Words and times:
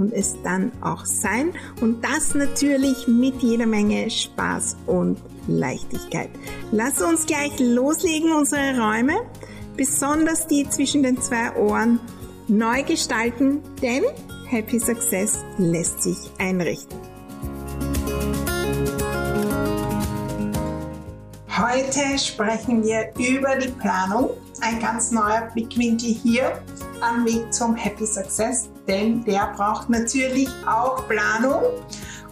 und 0.00 0.14
es 0.14 0.34
dann 0.42 0.72
auch 0.80 1.04
sein. 1.04 1.52
Und 1.80 2.02
das 2.02 2.34
natürlich 2.34 3.06
mit 3.06 3.42
jeder 3.42 3.66
Menge 3.66 4.10
Spaß 4.10 4.76
und 4.86 5.18
Leichtigkeit. 5.46 6.30
Lass 6.72 7.02
uns 7.02 7.26
gleich 7.26 7.52
loslegen, 7.60 8.32
unsere 8.32 8.80
Räume, 8.80 9.20
besonders 9.76 10.46
die 10.46 10.68
zwischen 10.68 11.02
den 11.02 11.20
zwei 11.20 11.54
Ohren, 11.56 12.00
neu 12.48 12.82
gestalten, 12.82 13.60
denn 13.80 14.04
Happy 14.48 14.80
Success 14.80 15.38
lässt 15.58 16.02
sich 16.02 16.16
einrichten. 16.38 16.98
Heute 21.56 22.18
sprechen 22.18 22.82
wir 22.82 23.12
über 23.18 23.54
die 23.56 23.68
Planung. 23.68 24.30
Ein 24.62 24.80
ganz 24.80 25.10
neuer 25.10 25.48
Blickwinkel 25.52 26.08
hier 26.08 26.60
am 27.02 27.24
Weg 27.24 27.52
zum 27.52 27.74
Happy 27.74 28.06
Success 28.06 28.68
denn 28.90 29.24
der 29.24 29.52
braucht 29.56 29.88
natürlich 29.88 30.48
auch 30.66 31.06
Planung 31.08 31.62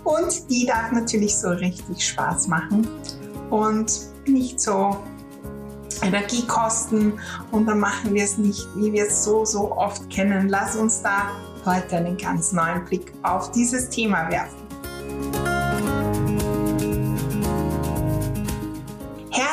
und 0.05 0.51
die 0.51 0.67
darf 0.67 0.91
natürlich 0.93 1.37
so 1.37 1.51
richtig 1.51 2.07
Spaß 2.07 2.49
machen 2.49 2.89
und 3.51 3.93
nicht 4.27 4.61
so 4.61 4.97
Energie 6.03 6.47
kosten 6.47 7.13
und 7.51 7.67
dann 7.67 7.81
machen 7.81 8.15
wir 8.15 8.25
es 8.25 8.39
nicht, 8.39 8.67
wie 8.77 8.93
wir 8.93 9.07
es 9.07 9.25
so, 9.25 9.45
so 9.45 9.73
oft 9.77 10.09
kennen. 10.11 10.49
Lass 10.49 10.77
uns 10.77 11.03
da 11.03 11.31
heute 11.65 11.97
einen 11.97 12.17
ganz 12.17 12.53
neuen 12.53 12.85
Blick 12.85 13.13
auf 13.23 13.51
dieses 13.53 13.89
Thema 13.89 14.31
werfen. 14.31 14.68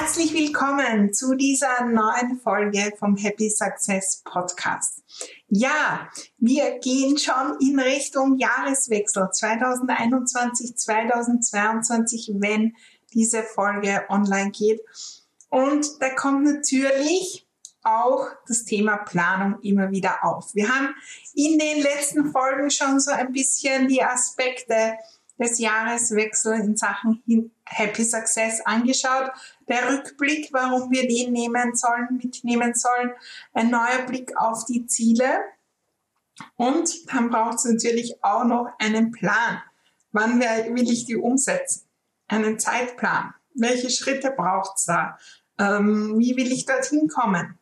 Herzlich 0.05 0.35
willkommen 0.35 1.15
zu 1.15 1.33
dieser 1.33 1.83
neuen 1.83 2.39
Folge 2.39 2.93
vom 2.99 3.17
Happy 3.17 3.49
Success 3.49 4.21
Podcast. 4.23 5.01
Ja, 5.47 6.07
wir 6.37 6.77
gehen 6.77 7.17
schon 7.17 7.57
in 7.59 7.79
Richtung 7.79 8.37
Jahreswechsel 8.37 9.27
2021, 9.31 10.77
2022, 10.77 12.33
wenn 12.35 12.75
diese 13.15 13.41
Folge 13.41 14.05
online 14.07 14.51
geht. 14.51 14.79
Und 15.49 15.87
da 15.99 16.13
kommt 16.13 16.43
natürlich 16.43 17.47
auch 17.81 18.27
das 18.47 18.63
Thema 18.63 18.97
Planung 18.97 19.59
immer 19.63 19.89
wieder 19.89 20.23
auf. 20.23 20.53
Wir 20.53 20.69
haben 20.69 20.93
in 21.33 21.57
den 21.57 21.81
letzten 21.81 22.31
Folgen 22.31 22.69
schon 22.69 22.99
so 22.99 23.09
ein 23.09 23.31
bisschen 23.31 23.87
die 23.87 24.03
Aspekte 24.03 24.97
des 25.37 25.59
Jahreswechsels 25.59 26.65
in 26.65 26.77
Sachen 26.77 27.23
Happy 27.65 28.03
Success 28.03 28.61
angeschaut. 28.61 29.31
Der 29.67 29.89
Rückblick, 29.89 30.49
warum 30.51 30.91
wir 30.91 31.07
den 31.07 31.33
nehmen 31.33 31.75
sollen, 31.75 32.19
mitnehmen 32.21 32.73
sollen, 32.73 33.11
ein 33.53 33.69
neuer 33.69 34.03
Blick 34.07 34.37
auf 34.37 34.65
die 34.65 34.85
Ziele. 34.85 35.41
Und 36.55 37.11
dann 37.13 37.29
braucht 37.29 37.55
es 37.55 37.65
natürlich 37.65 38.23
auch 38.23 38.43
noch 38.43 38.67
einen 38.79 39.11
Plan. 39.11 39.61
Wann 40.11 40.39
will 40.39 40.89
ich 40.89 41.05
die 41.05 41.15
umsetzen? 41.15 41.87
Einen 42.27 42.59
Zeitplan. 42.59 43.33
Welche 43.53 43.89
Schritte 43.89 44.31
braucht 44.31 44.77
es 44.77 44.85
da? 44.85 45.17
Ähm, 45.57 46.15
wie 46.17 46.35
will 46.35 46.51
ich 46.51 46.65
dorthin 46.65 47.07
kommen? 47.07 47.57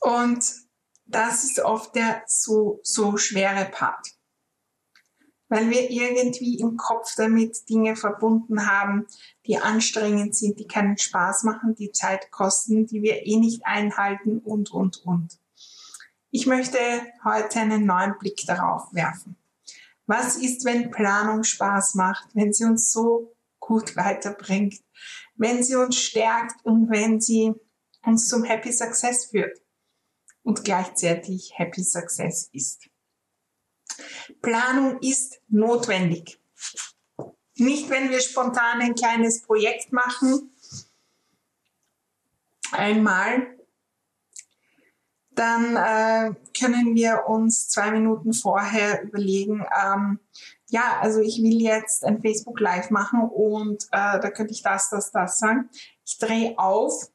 Und 0.00 0.44
das 1.06 1.44
ist 1.44 1.60
oft 1.60 1.94
der 1.94 2.22
so, 2.26 2.80
so 2.82 3.16
schwere 3.16 3.66
Part 3.66 4.14
weil 5.48 5.70
wir 5.70 5.90
irgendwie 5.90 6.58
im 6.58 6.76
Kopf 6.76 7.14
damit 7.16 7.68
Dinge 7.68 7.96
verbunden 7.96 8.66
haben, 8.66 9.06
die 9.46 9.58
anstrengend 9.58 10.34
sind, 10.34 10.58
die 10.58 10.66
keinen 10.66 10.98
Spaß 10.98 11.44
machen, 11.44 11.74
die 11.74 11.92
Zeit 11.92 12.30
kosten, 12.30 12.86
die 12.86 13.02
wir 13.02 13.26
eh 13.26 13.36
nicht 13.36 13.64
einhalten 13.64 14.38
und, 14.38 14.72
und, 14.72 15.04
und. 15.04 15.38
Ich 16.30 16.46
möchte 16.46 16.78
heute 17.24 17.60
einen 17.60 17.86
neuen 17.86 18.18
Blick 18.18 18.44
darauf 18.46 18.92
werfen. 18.92 19.36
Was 20.06 20.36
ist, 20.36 20.64
wenn 20.64 20.90
Planung 20.90 21.44
Spaß 21.44 21.94
macht, 21.94 22.28
wenn 22.34 22.52
sie 22.52 22.64
uns 22.64 22.90
so 22.90 23.34
gut 23.60 23.96
weiterbringt, 23.96 24.74
wenn 25.36 25.62
sie 25.62 25.76
uns 25.76 25.96
stärkt 25.96 26.64
und 26.64 26.90
wenn 26.90 27.20
sie 27.20 27.54
uns 28.04 28.28
zum 28.28 28.44
Happy 28.44 28.72
Success 28.72 29.26
führt 29.26 29.58
und 30.42 30.64
gleichzeitig 30.64 31.52
Happy 31.56 31.82
Success 31.82 32.50
ist? 32.52 32.88
Planung 34.42 34.98
ist 35.00 35.40
notwendig. 35.48 36.40
Nicht, 37.56 37.88
wenn 37.88 38.10
wir 38.10 38.20
spontan 38.20 38.80
ein 38.80 38.94
kleines 38.94 39.42
Projekt 39.42 39.92
machen, 39.92 40.50
einmal, 42.72 43.56
dann 45.30 45.76
äh, 45.76 46.34
können 46.58 46.94
wir 46.94 47.26
uns 47.26 47.68
zwei 47.68 47.90
Minuten 47.90 48.32
vorher 48.32 49.02
überlegen, 49.02 49.64
ähm, 49.82 50.20
ja, 50.68 50.98
also 51.00 51.20
ich 51.20 51.40
will 51.42 51.60
jetzt 51.60 52.04
ein 52.04 52.20
Facebook 52.20 52.58
Live 52.58 52.90
machen 52.90 53.20
und 53.20 53.84
äh, 53.92 54.18
da 54.20 54.30
könnte 54.30 54.52
ich 54.52 54.62
das, 54.62 54.90
das, 54.90 55.12
das 55.12 55.38
sagen. 55.38 55.70
Ich 56.04 56.18
drehe 56.18 56.58
auf 56.58 57.12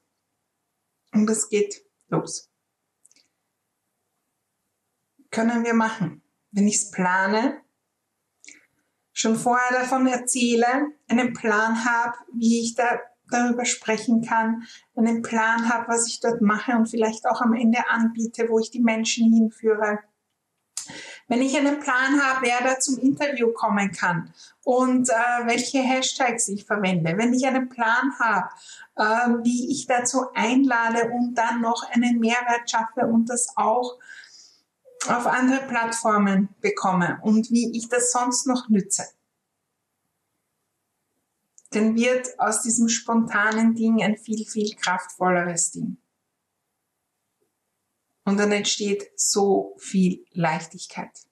und 1.12 1.28
es 1.28 1.48
geht 1.48 1.84
los. 2.08 2.48
Können 5.30 5.64
wir 5.64 5.74
machen 5.74 6.22
wenn 6.52 6.66
ich 6.66 6.76
es 6.76 6.90
plane, 6.90 7.60
schon 9.12 9.36
vorher 9.36 9.80
davon 9.80 10.06
erzähle, 10.06 10.66
einen 11.08 11.32
Plan 11.32 11.84
habe, 11.84 12.16
wie 12.32 12.60
ich 12.62 12.74
da 12.74 13.00
darüber 13.30 13.64
sprechen 13.64 14.22
kann, 14.22 14.64
einen 14.96 15.22
Plan 15.22 15.72
habe, 15.72 15.88
was 15.88 16.08
ich 16.08 16.20
dort 16.20 16.40
mache 16.40 16.72
und 16.72 16.88
vielleicht 16.88 17.26
auch 17.26 17.40
am 17.40 17.54
Ende 17.54 17.78
anbiete, 17.88 18.48
wo 18.48 18.58
ich 18.58 18.70
die 18.70 18.80
Menschen 18.80 19.32
hinführe. 19.32 20.00
Wenn 21.28 21.42
ich 21.42 21.56
einen 21.56 21.78
Plan 21.78 22.20
habe, 22.20 22.46
wer 22.46 22.60
da 22.64 22.80
zum 22.80 22.98
Interview 22.98 23.52
kommen 23.52 23.92
kann 23.92 24.32
und 24.64 25.08
äh, 25.08 25.46
welche 25.46 25.78
Hashtags 25.78 26.48
ich 26.48 26.64
verwende, 26.64 27.16
wenn 27.16 27.32
ich 27.32 27.46
einen 27.46 27.68
Plan 27.68 28.12
habe, 28.18 28.48
äh, 28.96 29.44
wie 29.44 29.70
ich 29.70 29.86
dazu 29.86 30.32
einlade 30.34 31.10
und 31.10 31.34
dann 31.36 31.60
noch 31.60 31.88
einen 31.90 32.18
Mehrwert 32.18 32.68
schaffe 32.68 33.06
und 33.06 33.30
das 33.30 33.56
auch 33.56 33.98
auf 35.08 35.26
andere 35.26 35.66
Plattformen 35.66 36.54
bekomme 36.60 37.20
und 37.22 37.50
wie 37.50 37.76
ich 37.76 37.88
das 37.88 38.12
sonst 38.12 38.46
noch 38.46 38.68
nütze, 38.68 39.04
dann 41.70 41.94
wird 41.96 42.38
aus 42.38 42.62
diesem 42.62 42.88
spontanen 42.88 43.74
Ding 43.74 44.02
ein 44.02 44.16
viel, 44.16 44.44
viel 44.44 44.74
kraftvolleres 44.74 45.70
Ding. 45.70 45.98
Und 48.24 48.38
dann 48.38 48.52
entsteht 48.52 49.10
so 49.16 49.74
viel 49.78 50.24
Leichtigkeit. 50.32 51.26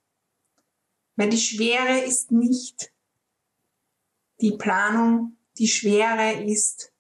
Weil 1.17 1.29
die 1.29 1.39
Schwere 1.39 2.05
ist 2.05 2.31
nicht 2.31 2.93
die 4.41 4.57
Planung, 4.57 5.37
die 5.59 5.69
Schwere 5.69 6.45
ist 6.45 6.93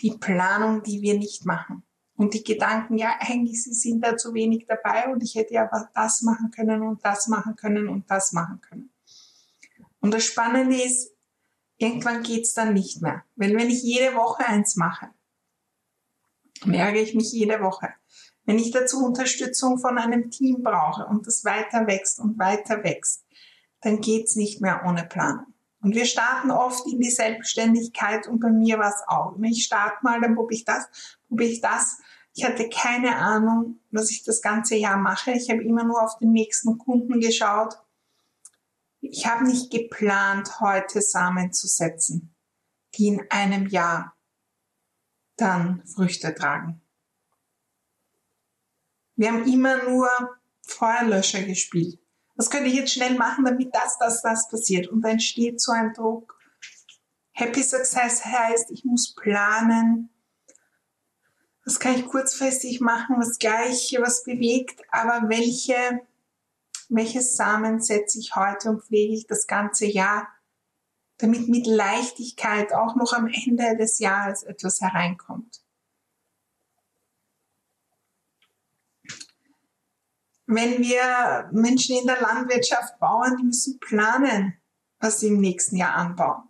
die 0.00 0.16
Planung, 0.18 0.82
die 0.82 1.00
wir 1.02 1.16
nicht 1.16 1.46
machen. 1.46 1.84
Und 2.18 2.34
die 2.34 2.42
Gedanken, 2.42 2.98
ja, 2.98 3.14
eigentlich 3.20 3.62
sie 3.62 3.72
sind 3.72 4.04
da 4.04 4.16
zu 4.16 4.34
wenig 4.34 4.66
dabei 4.66 5.06
und 5.06 5.22
ich 5.22 5.36
hätte 5.36 5.54
ja 5.54 5.70
das 5.94 6.22
machen 6.22 6.50
können 6.50 6.82
und 6.82 7.04
das 7.04 7.28
machen 7.28 7.54
können 7.54 7.88
und 7.88 8.10
das 8.10 8.32
machen 8.32 8.60
können. 8.60 8.90
Und 10.00 10.12
das 10.12 10.24
Spannende 10.24 10.82
ist, 10.82 11.12
irgendwann 11.76 12.24
geht's 12.24 12.54
dann 12.54 12.74
nicht 12.74 13.00
mehr. 13.02 13.22
Weil 13.36 13.56
wenn 13.56 13.70
ich 13.70 13.84
jede 13.84 14.16
Woche 14.16 14.44
eins 14.44 14.74
mache, 14.74 15.10
merke 16.64 16.98
ich 16.98 17.14
mich 17.14 17.30
jede 17.30 17.60
Woche. 17.60 17.90
Wenn 18.44 18.58
ich 18.58 18.72
dazu 18.72 19.04
Unterstützung 19.04 19.78
von 19.78 19.96
einem 19.96 20.32
Team 20.32 20.64
brauche 20.64 21.06
und 21.06 21.24
das 21.24 21.44
weiter 21.44 21.86
wächst 21.86 22.18
und 22.18 22.36
weiter 22.36 22.82
wächst, 22.82 23.24
dann 23.80 24.00
geht's 24.00 24.34
nicht 24.34 24.60
mehr 24.60 24.82
ohne 24.84 25.04
Planung. 25.04 25.54
Und 25.80 25.94
wir 25.94 26.06
starten 26.06 26.50
oft 26.50 26.84
in 26.88 26.98
die 26.98 27.10
Selbstständigkeit 27.10 28.26
und 28.26 28.40
bei 28.40 28.50
mir 28.50 28.80
war 28.80 28.88
es 28.88 29.02
auch. 29.06 29.36
Ich 29.40 29.64
starte 29.64 29.98
mal, 30.02 30.20
dann 30.20 30.34
probiere 30.34 30.58
ich 30.58 30.64
das, 30.64 30.88
probiere 31.28 31.50
ich 31.50 31.60
das. 31.60 31.98
Ich 32.34 32.44
hatte 32.44 32.68
keine 32.68 33.16
Ahnung, 33.16 33.80
was 33.90 34.10
ich 34.10 34.24
das 34.24 34.42
ganze 34.42 34.76
Jahr 34.76 34.96
mache. 34.96 35.32
Ich 35.32 35.50
habe 35.50 35.62
immer 35.62 35.84
nur 35.84 36.02
auf 36.02 36.18
den 36.18 36.32
nächsten 36.32 36.78
Kunden 36.78 37.20
geschaut. 37.20 37.74
Ich 39.00 39.26
habe 39.26 39.44
nicht 39.44 39.70
geplant, 39.70 40.60
heute 40.60 41.00
Samen 41.00 41.52
zu 41.52 41.66
setzen, 41.66 42.34
die 42.94 43.08
in 43.08 43.26
einem 43.30 43.66
Jahr 43.66 44.16
dann 45.36 45.86
Früchte 45.86 46.34
tragen. 46.34 46.80
Wir 49.16 49.32
haben 49.32 49.52
immer 49.52 49.82
nur 49.84 50.08
Feuerlöscher 50.62 51.42
gespielt. 51.42 51.98
Was 52.36 52.50
könnte 52.50 52.68
ich 52.68 52.76
jetzt 52.76 52.92
schnell 52.92 53.16
machen, 53.16 53.44
damit 53.44 53.74
das, 53.74 53.98
das, 53.98 54.22
das 54.22 54.48
passiert? 54.48 54.86
Und 54.86 55.02
dann 55.02 55.12
entsteht 55.12 55.60
so 55.60 55.72
ein 55.72 55.92
Druck. 55.92 56.38
Happy 57.32 57.62
Success 57.62 58.24
heißt, 58.24 58.70
ich 58.70 58.84
muss 58.84 59.14
planen. 59.14 60.10
Was 61.68 61.80
kann 61.80 61.96
ich 61.96 62.06
kurzfristig 62.06 62.80
machen, 62.80 63.16
was 63.18 63.38
gleich, 63.38 63.94
was 64.00 64.24
bewegt, 64.24 64.80
aber 64.90 65.28
welche, 65.28 66.00
welche 66.88 67.20
Samen 67.20 67.82
setze 67.82 68.18
ich 68.18 68.34
heute 68.34 68.70
und 68.70 68.82
pflege 68.82 69.12
ich 69.12 69.26
das 69.26 69.46
ganze 69.46 69.84
Jahr, 69.84 70.28
damit 71.18 71.46
mit 71.50 71.66
Leichtigkeit 71.66 72.72
auch 72.72 72.96
noch 72.96 73.12
am 73.12 73.26
Ende 73.26 73.76
des 73.76 73.98
Jahres 73.98 74.44
etwas 74.44 74.80
hereinkommt. 74.80 75.62
wenn 80.46 80.78
wir 80.78 81.50
Menschen 81.52 81.98
in 81.98 82.06
der 82.06 82.22
Landwirtschaft 82.22 82.98
bauen, 82.98 83.36
die 83.36 83.44
müssen 83.44 83.78
planen, 83.78 84.58
was 84.98 85.20
sie 85.20 85.28
im 85.28 85.40
nächsten 85.40 85.76
Jahr 85.76 85.94
anbauen. 85.94 86.47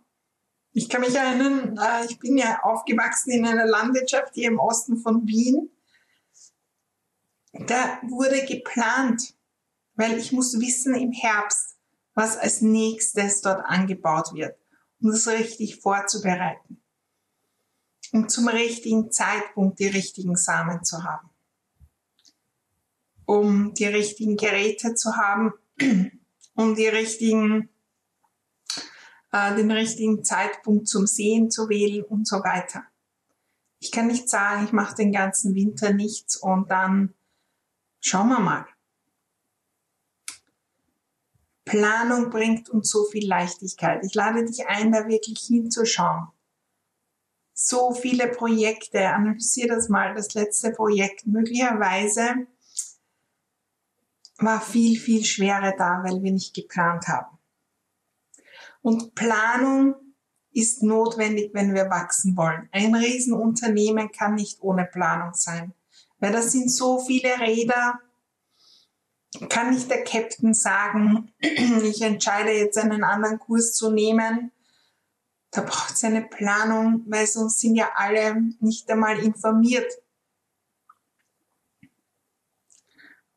Ich 0.79 0.87
kann 0.87 1.01
mich 1.01 1.13
erinnern, 1.13 1.77
äh, 1.77 2.05
ich 2.05 2.19
bin 2.19 2.37
ja 2.37 2.61
aufgewachsen 2.63 3.31
in 3.31 3.45
einer 3.45 3.65
Landwirtschaft 3.65 4.33
hier 4.33 4.47
im 4.47 4.59
Osten 4.59 4.95
von 4.95 5.27
Wien. 5.27 5.69
Da 7.51 7.99
wurde 8.03 8.45
geplant, 8.45 9.33
weil 9.95 10.17
ich 10.17 10.31
muss 10.31 10.57
wissen 10.59 10.95
im 10.95 11.11
Herbst, 11.11 11.75
was 12.13 12.37
als 12.37 12.61
nächstes 12.61 13.41
dort 13.41 13.65
angebaut 13.65 14.33
wird, 14.33 14.57
um 15.01 15.11
das 15.11 15.27
richtig 15.27 15.81
vorzubereiten. 15.81 16.81
Um 18.13 18.29
zum 18.29 18.47
richtigen 18.47 19.11
Zeitpunkt 19.11 19.79
die 19.79 19.87
richtigen 19.87 20.37
Samen 20.37 20.83
zu 20.85 21.03
haben 21.03 21.29
um 23.25 23.75
die 23.75 23.85
richtigen 23.85 24.37
Geräte 24.37 24.95
zu 24.95 25.15
haben, 25.15 25.53
um 26.55 26.73
die 26.73 26.87
richtigen, 26.87 27.69
äh, 29.31 29.55
den 29.55 29.71
richtigen 29.71 30.23
Zeitpunkt 30.23 30.87
zum 30.87 31.07
Sehen 31.07 31.51
zu 31.51 31.69
wählen 31.69 32.03
und 32.03 32.27
so 32.27 32.37
weiter. 32.37 32.83
Ich 33.79 33.91
kann 33.91 34.07
nicht 34.07 34.29
sagen, 34.29 34.65
ich 34.65 34.73
mache 34.73 34.95
den 34.95 35.11
ganzen 35.11 35.55
Winter 35.55 35.93
nichts 35.93 36.35
und 36.35 36.69
dann 36.69 37.13
schauen 38.01 38.29
wir 38.29 38.39
mal. 38.39 38.65
Planung 41.65 42.29
bringt 42.31 42.69
uns 42.69 42.89
so 42.89 43.05
viel 43.05 43.27
Leichtigkeit. 43.27 44.03
Ich 44.03 44.15
lade 44.15 44.43
dich 44.43 44.67
ein, 44.67 44.91
da 44.91 45.07
wirklich 45.07 45.39
hinzuschauen. 45.41 46.27
So 47.53 47.93
viele 47.93 48.27
Projekte, 48.27 49.09
analysiere 49.09 49.75
das 49.75 49.87
mal, 49.87 50.15
das 50.15 50.33
letzte 50.33 50.71
Projekt. 50.71 51.27
Möglicherweise 51.27 52.47
war 54.37 54.61
viel, 54.61 54.99
viel 54.99 55.23
Schwere 55.23 55.75
da, 55.77 56.01
weil 56.03 56.23
wir 56.23 56.31
nicht 56.31 56.55
geplant 56.55 57.07
haben. 57.07 57.38
Und 58.81 59.15
Planung 59.15 59.95
ist 60.51 60.83
notwendig, 60.83 61.51
wenn 61.53 61.73
wir 61.73 61.89
wachsen 61.89 62.35
wollen. 62.35 62.69
Ein 62.71 62.95
Riesenunternehmen 62.95 64.11
kann 64.11 64.35
nicht 64.35 64.61
ohne 64.61 64.85
Planung 64.85 65.33
sein, 65.33 65.73
weil 66.19 66.31
das 66.31 66.51
sind 66.51 66.71
so 66.71 66.99
viele 66.99 67.39
Räder. 67.39 67.99
Kann 69.47 69.71
nicht 69.71 69.89
der 69.89 70.03
Captain 70.03 70.53
sagen, 70.53 71.31
ich 71.39 72.01
entscheide 72.01 72.51
jetzt 72.51 72.77
einen 72.77 73.03
anderen 73.03 73.37
Kurs 73.39 73.73
zu 73.73 73.91
nehmen. 73.91 74.51
Da 75.51 75.61
braucht 75.61 75.93
es 75.93 76.03
eine 76.03 76.23
Planung, 76.23 77.03
weil 77.07 77.27
sonst 77.27 77.59
sind 77.59 77.75
ja 77.75 77.89
alle 77.95 78.41
nicht 78.59 78.89
einmal 78.89 79.19
informiert 79.19 79.91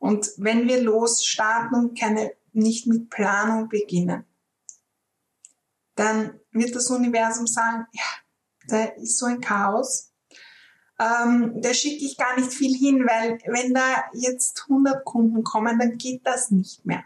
Und 0.03 0.33
wenn 0.35 0.67
wir 0.67 0.81
losstarten 0.81 1.79
und 1.79 1.97
keine, 1.97 2.33
nicht 2.51 2.87
mit 2.87 3.09
Planung 3.09 3.69
beginnen, 3.69 4.25
dann 5.95 6.39
wird 6.51 6.75
das 6.75 6.89
Universum 6.89 7.47
sagen, 7.47 7.85
ja, 7.91 8.03
da 8.67 8.83
ist 8.95 9.17
so 9.17 9.25
ein 9.25 9.41
Chaos. 9.41 10.11
Ähm, 10.99 11.61
da 11.61 11.73
schicke 11.73 12.05
ich 12.05 12.17
gar 12.17 12.35
nicht 12.39 12.53
viel 12.53 12.75
hin, 12.75 13.05
weil 13.07 13.39
wenn 13.45 13.73
da 13.73 14.05
jetzt 14.13 14.63
100 14.69 15.03
Kunden 15.03 15.43
kommen, 15.43 15.79
dann 15.79 15.97
geht 15.97 16.25
das 16.25 16.51
nicht 16.51 16.85
mehr. 16.85 17.03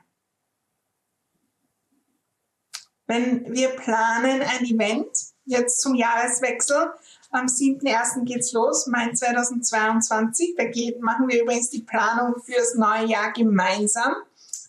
Wenn 3.08 3.54
wir 3.54 3.70
planen 3.70 4.42
ein 4.42 4.66
Event, 4.66 5.10
jetzt 5.46 5.80
zum 5.80 5.96
Jahreswechsel, 5.96 6.92
am 7.32 7.46
7.1. 7.46 8.26
geht's 8.26 8.52
los, 8.52 8.88
Mai 8.88 9.12
2022. 9.14 10.56
Da 10.58 10.66
geht, 10.66 11.02
machen 11.02 11.28
wir 11.30 11.42
übrigens 11.42 11.70
die 11.70 11.84
Planung 11.84 12.36
fürs 12.44 12.76
neue 12.76 13.06
Jahr 13.06 13.32
gemeinsam. 13.32 14.16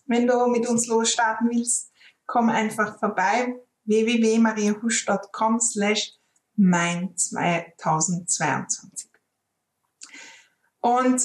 Wenn 0.06 0.26
du 0.26 0.46
mit 0.46 0.68
uns 0.68 0.86
losstarten 0.86 1.50
willst, 1.50 1.90
komm 2.26 2.48
einfach 2.48 2.98
vorbei 2.98 3.56
www.mariahusch.com 3.88 5.60
slash 5.60 6.14
mein 6.54 7.16
2022. 7.16 9.08
Und 10.80 11.20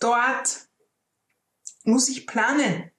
dort 0.00 0.68
muss 1.84 2.08
ich 2.08 2.26
planen. 2.26 2.90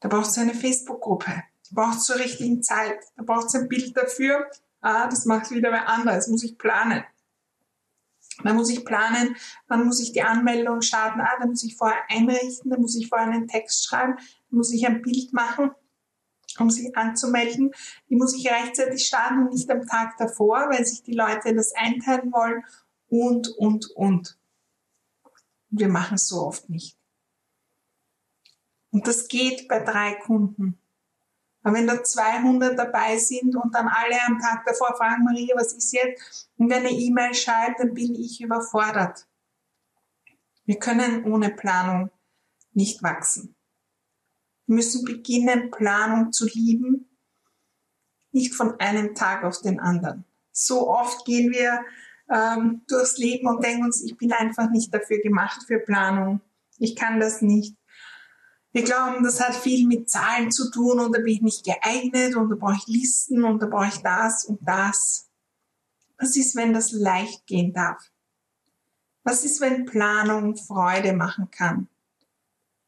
Da 0.00 0.08
brauchst 0.08 0.36
du 0.36 0.42
eine 0.42 0.54
Facebook-Gruppe. 0.54 1.30
Da 1.30 1.70
brauchst 1.70 2.08
du 2.08 2.12
zur 2.12 2.22
richtigen 2.22 2.62
Zeit. 2.62 2.98
Da 3.16 3.22
brauchst 3.22 3.54
du 3.54 3.58
ein 3.58 3.68
Bild 3.68 3.96
dafür 3.96 4.50
ah, 4.84 5.08
das 5.08 5.24
macht 5.24 5.50
wieder 5.50 5.72
wer 5.72 5.88
anders, 5.88 6.28
muss 6.28 6.44
ich 6.44 6.58
planen. 6.58 7.02
Dann 8.42 8.56
muss 8.56 8.68
ich 8.68 8.84
planen, 8.84 9.36
wann 9.68 9.86
muss 9.86 10.00
ich 10.00 10.12
die 10.12 10.22
Anmeldung 10.22 10.82
starten, 10.82 11.20
ah, 11.20 11.36
dann 11.38 11.50
muss 11.50 11.64
ich 11.64 11.76
vorher 11.76 12.02
einrichten, 12.08 12.70
dann 12.70 12.80
muss 12.80 12.96
ich 12.96 13.08
vorher 13.08 13.28
einen 13.28 13.48
Text 13.48 13.86
schreiben, 13.86 14.16
dann 14.16 14.58
muss 14.58 14.72
ich 14.72 14.86
ein 14.86 15.02
Bild 15.02 15.32
machen, 15.32 15.70
um 16.58 16.70
sich 16.70 16.96
anzumelden. 16.96 17.72
Die 18.08 18.16
muss 18.16 18.34
ich 18.34 18.50
rechtzeitig 18.50 19.06
starten 19.06 19.40
und 19.40 19.52
nicht 19.52 19.70
am 19.70 19.86
Tag 19.86 20.16
davor, 20.18 20.68
weil 20.70 20.84
sich 20.84 21.02
die 21.02 21.14
Leute 21.14 21.54
das 21.54 21.72
einteilen 21.74 22.32
wollen 22.32 22.64
und, 23.08 23.48
und, 23.58 23.90
und. 23.94 24.38
wir 25.70 25.88
machen 25.88 26.14
es 26.14 26.28
so 26.28 26.46
oft 26.46 26.68
nicht. 26.70 26.96
Und 28.90 29.08
das 29.08 29.26
geht 29.26 29.66
bei 29.66 29.80
drei 29.80 30.14
Kunden. 30.14 30.78
Aber 31.64 31.76
wenn 31.76 31.86
da 31.86 32.04
200 32.04 32.78
dabei 32.78 33.16
sind 33.16 33.56
und 33.56 33.74
dann 33.74 33.88
alle 33.88 34.22
am 34.26 34.38
Tag 34.38 34.64
davor 34.66 34.94
fragen, 34.96 35.24
Maria, 35.24 35.56
was 35.56 35.72
ist 35.72 35.92
jetzt? 35.92 36.50
Und 36.58 36.70
wenn 36.70 36.86
eine 36.86 36.90
E-Mail 36.90 37.34
schreibt, 37.34 37.80
dann 37.80 37.94
bin 37.94 38.14
ich 38.14 38.40
überfordert. 38.40 39.26
Wir 40.66 40.78
können 40.78 41.24
ohne 41.24 41.50
Planung 41.50 42.10
nicht 42.72 43.02
wachsen. 43.02 43.53
Wir 44.66 44.76
müssen 44.76 45.04
beginnen, 45.04 45.70
Planung 45.70 46.32
zu 46.32 46.46
lieben, 46.46 47.08
nicht 48.32 48.54
von 48.54 48.78
einem 48.80 49.14
Tag 49.14 49.44
auf 49.44 49.60
den 49.60 49.78
anderen. 49.78 50.24
So 50.52 50.88
oft 50.88 51.24
gehen 51.24 51.52
wir 51.52 51.84
ähm, 52.30 52.82
durchs 52.88 53.18
Leben 53.18 53.46
und 53.46 53.62
denken 53.62 53.84
uns, 53.84 54.02
ich 54.02 54.16
bin 54.16 54.32
einfach 54.32 54.70
nicht 54.70 54.92
dafür 54.92 55.18
gemacht 55.18 55.62
für 55.66 55.78
Planung. 55.78 56.40
Ich 56.78 56.96
kann 56.96 57.20
das 57.20 57.42
nicht. 57.42 57.76
Wir 58.72 58.82
glauben, 58.82 59.22
das 59.22 59.40
hat 59.40 59.54
viel 59.54 59.86
mit 59.86 60.10
Zahlen 60.10 60.50
zu 60.50 60.70
tun 60.70 60.98
und 60.98 61.14
da 61.14 61.20
bin 61.20 61.28
ich 61.28 61.42
nicht 61.42 61.64
geeignet 61.64 62.34
und 62.34 62.50
da 62.50 62.56
brauche 62.56 62.76
ich 62.76 62.86
Listen 62.88 63.44
und 63.44 63.62
da 63.62 63.66
brauche 63.66 63.88
ich 63.88 63.98
das 63.98 64.44
und 64.46 64.58
das. 64.62 65.28
Was 66.18 66.36
ist, 66.36 66.56
wenn 66.56 66.72
das 66.72 66.90
leicht 66.90 67.46
gehen 67.46 67.72
darf? 67.72 68.10
Was 69.22 69.44
ist, 69.44 69.60
wenn 69.60 69.84
Planung 69.84 70.56
Freude 70.56 71.12
machen 71.12 71.50
kann 71.50 71.88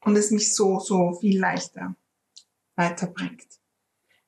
und 0.06 0.16
es 0.16 0.30
mich 0.30 0.54
so, 0.54 0.78
so 0.78 1.12
viel 1.20 1.38
leichter 1.38 1.94
weiterbringt? 2.76 3.46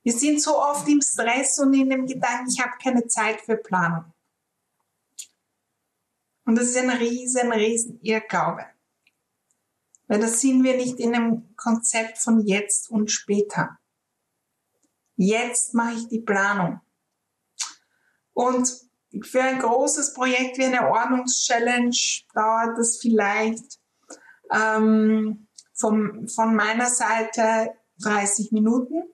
Wir 0.02 0.12
sind 0.12 0.42
so 0.42 0.58
oft 0.58 0.88
im 0.88 1.00
Stress 1.00 1.58
und 1.58 1.72
in 1.74 1.90
dem 1.90 2.06
Gedanken, 2.06 2.50
ich 2.50 2.60
habe 2.60 2.72
keine 2.82 3.06
Zeit 3.06 3.40
für 3.40 3.56
Planung. 3.56 4.12
Und 6.44 6.56
das 6.56 6.68
ist 6.68 6.78
ein 6.78 6.90
riesen, 6.90 7.52
riesen 7.52 8.00
Irrglaube. 8.00 8.66
Weil 10.06 10.20
das 10.20 10.40
sind 10.40 10.64
wir 10.64 10.76
nicht 10.76 10.98
in 10.98 11.14
einem 11.14 11.54
Konzept 11.56 12.18
von 12.18 12.40
jetzt 12.40 12.90
und 12.90 13.10
später. 13.10 13.78
Jetzt 15.16 15.74
mache 15.74 15.94
ich 15.94 16.08
die 16.08 16.20
Planung. 16.20 16.80
Und 18.32 18.72
für 19.22 19.42
ein 19.42 19.58
großes 19.58 20.14
Projekt 20.14 20.58
wie 20.58 20.64
eine 20.64 20.88
Ordnungschallenge 20.88 21.96
dauert 22.32 22.78
das 22.78 22.98
vielleicht 22.98 23.78
ähm, 24.50 25.47
vom, 25.78 26.28
von 26.28 26.54
meiner 26.54 26.86
Seite 26.86 27.74
30 28.02 28.52
Minuten. 28.52 29.04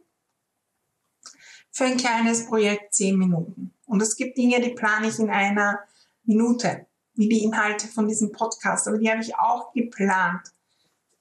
Für 1.71 1.85
ein 1.85 1.97
kleines 1.97 2.47
Projekt 2.47 2.95
10 2.95 3.19
Minuten. 3.19 3.75
Und 3.87 4.01
es 4.01 4.17
gibt 4.17 4.39
Dinge, 4.39 4.61
die 4.61 4.75
plane 4.75 5.09
ich 5.09 5.19
in 5.19 5.31
einer 5.31 5.81
Minute, 6.25 6.87
wie 7.15 7.29
die 7.29 7.45
Inhalte 7.45 7.87
von 7.89 8.09
diesem 8.09 8.33
Podcast. 8.33 8.89
Aber 8.89 8.99
die 8.99 9.11
habe 9.11 9.21
ich 9.21 9.37
auch 9.37 9.73
geplant. 9.73 10.53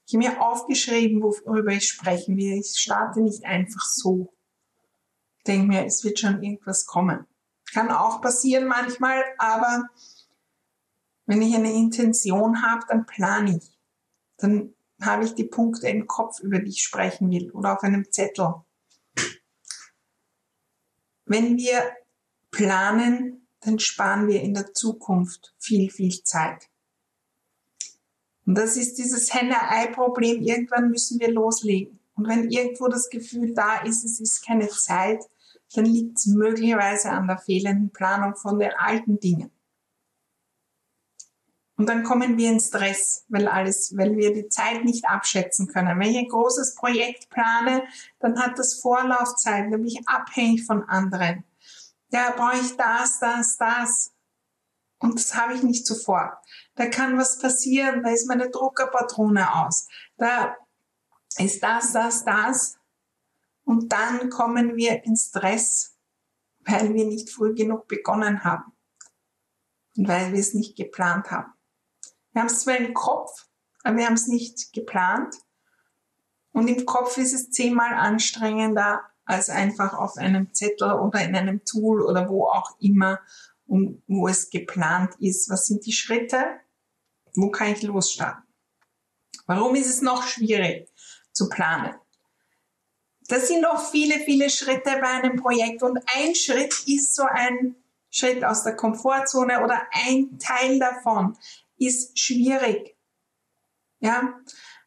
Ich 0.06 0.14
habe 0.14 0.24
mir 0.24 0.40
aufgeschrieben, 0.40 1.22
worüber 1.22 1.72
ich 1.72 1.88
sprechen 1.88 2.36
will. 2.36 2.60
Ich 2.60 2.78
starte 2.78 3.20
nicht 3.20 3.44
einfach 3.44 3.84
so. 3.84 4.32
Ich 5.38 5.44
denke 5.44 5.66
mir, 5.66 5.84
es 5.84 6.04
wird 6.04 6.18
schon 6.18 6.42
irgendwas 6.42 6.86
kommen. 6.86 7.26
Kann 7.72 7.90
auch 7.90 8.20
passieren 8.20 8.66
manchmal, 8.66 9.24
aber 9.38 9.88
wenn 11.26 11.42
ich 11.42 11.54
eine 11.54 11.72
Intention 11.72 12.62
habe, 12.62 12.84
dann 12.88 13.06
plane 13.06 13.56
ich. 13.56 13.78
Dann 14.36 14.74
habe 15.00 15.24
ich 15.24 15.34
die 15.34 15.44
Punkte 15.44 15.88
im 15.88 16.06
Kopf, 16.06 16.40
über 16.40 16.58
die 16.58 16.70
ich 16.70 16.82
sprechen 16.82 17.30
will 17.30 17.50
oder 17.50 17.74
auf 17.74 17.82
einem 17.82 18.10
Zettel. 18.10 18.54
Wenn 21.26 21.56
wir 21.56 21.92
planen, 22.50 23.46
dann 23.60 23.78
sparen 23.78 24.28
wir 24.28 24.42
in 24.42 24.54
der 24.54 24.74
Zukunft 24.74 25.54
viel, 25.58 25.90
viel 25.90 26.22
Zeit. 26.22 26.68
Und 28.46 28.56
das 28.56 28.76
ist 28.76 28.98
dieses 28.98 29.32
Henne-Ei-Problem. 29.32 30.42
Irgendwann 30.42 30.90
müssen 30.90 31.18
wir 31.18 31.30
loslegen. 31.30 31.98
Und 32.14 32.28
wenn 32.28 32.50
irgendwo 32.50 32.88
das 32.88 33.08
Gefühl 33.08 33.54
da 33.54 33.82
ist, 33.82 34.04
es 34.04 34.20
ist 34.20 34.46
keine 34.46 34.68
Zeit, 34.68 35.24
dann 35.74 35.86
liegt 35.86 36.18
es 36.18 36.26
möglicherweise 36.26 37.10
an 37.10 37.26
der 37.26 37.38
fehlenden 37.38 37.90
Planung 37.90 38.36
von 38.36 38.58
den 38.58 38.72
alten 38.72 39.18
Dingen. 39.18 39.50
Und 41.76 41.88
dann 41.88 42.04
kommen 42.04 42.36
wir 42.36 42.50
in 42.50 42.60
Stress, 42.60 43.24
weil 43.28 43.48
alles, 43.48 43.96
weil 43.96 44.16
wir 44.16 44.32
die 44.32 44.48
Zeit 44.48 44.84
nicht 44.84 45.06
abschätzen 45.06 45.66
können. 45.66 45.98
Wenn 45.98 46.10
ich 46.10 46.18
ein 46.18 46.28
großes 46.28 46.76
Projekt 46.76 47.30
plane, 47.30 47.82
dann 48.20 48.38
hat 48.38 48.58
das 48.58 48.74
Vorlaufzeit, 48.74 49.64
dann 49.64 49.82
bin 49.82 49.86
ich 49.86 50.06
abhängig 50.06 50.64
von 50.64 50.84
anderen. 50.84 51.44
Ja, 52.10 52.30
brauche 52.36 52.60
ich 52.60 52.76
das, 52.76 53.18
das, 53.18 53.56
das. 53.56 54.12
Und 54.98 55.18
das 55.18 55.34
habe 55.34 55.54
ich 55.54 55.64
nicht 55.64 55.86
sofort. 55.86 56.32
Da 56.76 56.86
kann 56.86 57.18
was 57.18 57.38
passieren, 57.38 58.04
da 58.04 58.10
ist 58.10 58.28
meine 58.28 58.50
Druckerpatrone 58.50 59.54
aus. 59.54 59.88
Da 60.16 60.56
ist 61.38 61.60
das, 61.60 61.92
das, 61.92 62.24
das. 62.24 62.78
Und 63.64 63.92
dann 63.92 64.30
kommen 64.30 64.76
wir 64.76 65.02
in 65.04 65.16
Stress, 65.16 65.96
weil 66.60 66.94
wir 66.94 67.06
nicht 67.06 67.30
früh 67.30 67.54
genug 67.54 67.88
begonnen 67.88 68.44
haben. 68.44 68.72
Und 69.96 70.06
weil 70.06 70.32
wir 70.32 70.40
es 70.40 70.54
nicht 70.54 70.76
geplant 70.76 71.32
haben. 71.32 71.53
Wir 72.34 72.40
haben 72.40 72.48
es 72.48 72.60
zwar 72.60 72.76
im 72.76 72.92
Kopf, 72.94 73.46
aber 73.84 73.96
wir 73.96 74.06
haben 74.06 74.14
es 74.14 74.26
nicht 74.26 74.72
geplant. 74.72 75.36
Und 76.52 76.68
im 76.68 76.84
Kopf 76.84 77.16
ist 77.16 77.32
es 77.32 77.50
zehnmal 77.50 77.94
anstrengender 77.94 79.02
als 79.24 79.48
einfach 79.48 79.94
auf 79.94 80.16
einem 80.16 80.52
Zettel 80.52 80.92
oder 80.92 81.24
in 81.24 81.34
einem 81.34 81.64
Tool 81.64 82.02
oder 82.02 82.28
wo 82.28 82.48
auch 82.48 82.76
immer, 82.80 83.20
um, 83.66 84.02
wo 84.08 84.28
es 84.28 84.50
geplant 84.50 85.14
ist. 85.20 85.48
Was 85.48 85.66
sind 85.66 85.86
die 85.86 85.92
Schritte? 85.92 86.44
Wo 87.34 87.50
kann 87.50 87.72
ich 87.72 87.82
losstarten? 87.82 88.42
Warum 89.46 89.76
ist 89.76 89.88
es 89.88 90.02
noch 90.02 90.24
schwierig 90.24 90.88
zu 91.32 91.48
planen? 91.48 91.94
Das 93.28 93.48
sind 93.48 93.62
noch 93.62 93.90
viele, 93.90 94.18
viele 94.20 94.50
Schritte 94.50 94.98
bei 95.00 95.08
einem 95.08 95.36
Projekt 95.36 95.82
und 95.82 95.98
ein 96.16 96.34
Schritt 96.34 96.74
ist 96.86 97.14
so 97.14 97.22
ein 97.22 97.76
Schritt 98.10 98.44
aus 98.44 98.64
der 98.64 98.76
Komfortzone 98.76 99.64
oder 99.64 99.82
ein 99.92 100.38
Teil 100.38 100.78
davon 100.78 101.36
ist 101.86 102.18
schwierig. 102.18 102.96
Ja, 104.00 104.38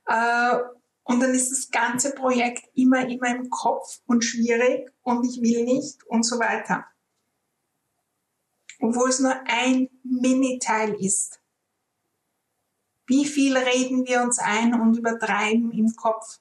äh, 0.05 0.59
und 1.03 1.21
dann 1.21 1.33
ist 1.33 1.51
das 1.51 1.71
ganze 1.71 2.13
Projekt 2.13 2.63
immer 2.73 3.07
in 3.07 3.19
meinem 3.19 3.49
Kopf 3.49 4.01
und 4.07 4.23
schwierig 4.23 4.91
und 5.03 5.25
ich 5.25 5.41
will 5.41 5.63
nicht 5.63 6.03
und 6.05 6.23
so 6.23 6.37
weiter. 6.37 6.85
Obwohl 8.79 9.09
es 9.09 9.19
nur 9.19 9.33
ein 9.45 9.89
Mini-Teil 10.03 10.93
ist. 10.95 11.39
Wie 13.07 13.25
viel 13.25 13.55
reden 13.57 14.05
wir 14.05 14.21
uns 14.21 14.37
ein 14.37 14.79
und 14.79 14.97
übertreiben 14.97 15.71
im 15.71 15.95
Kopf, 15.95 16.39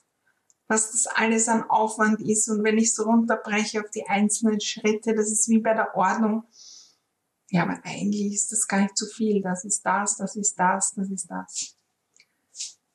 was 0.67 0.91
das 0.91 1.07
alles 1.07 1.49
an 1.49 1.71
Aufwand 1.71 2.21
ist. 2.21 2.49
Und 2.49 2.65
wenn 2.65 2.77
ich 2.77 2.89
es 2.89 3.05
runterbreche 3.05 3.81
auf 3.81 3.91
die 3.91 4.07
einzelnen 4.07 4.61
Schritte, 4.61 5.15
das 5.15 5.31
ist 5.31 5.49
wie 5.49 5.61
bei 5.61 5.75
der 5.75 5.97
Ordnung 5.97 6.43
ja, 7.51 7.63
aber 7.63 7.79
eigentlich 7.85 8.35
ist 8.35 8.51
das 8.53 8.67
gar 8.67 8.81
nicht 8.81 8.97
zu 8.97 9.07
viel. 9.07 9.41
Das 9.41 9.65
ist 9.65 9.83
das, 9.85 10.17
das 10.17 10.37
ist 10.37 10.59
das, 10.59 10.95
das 10.95 11.11
ist 11.11 11.31
das. 11.31 11.77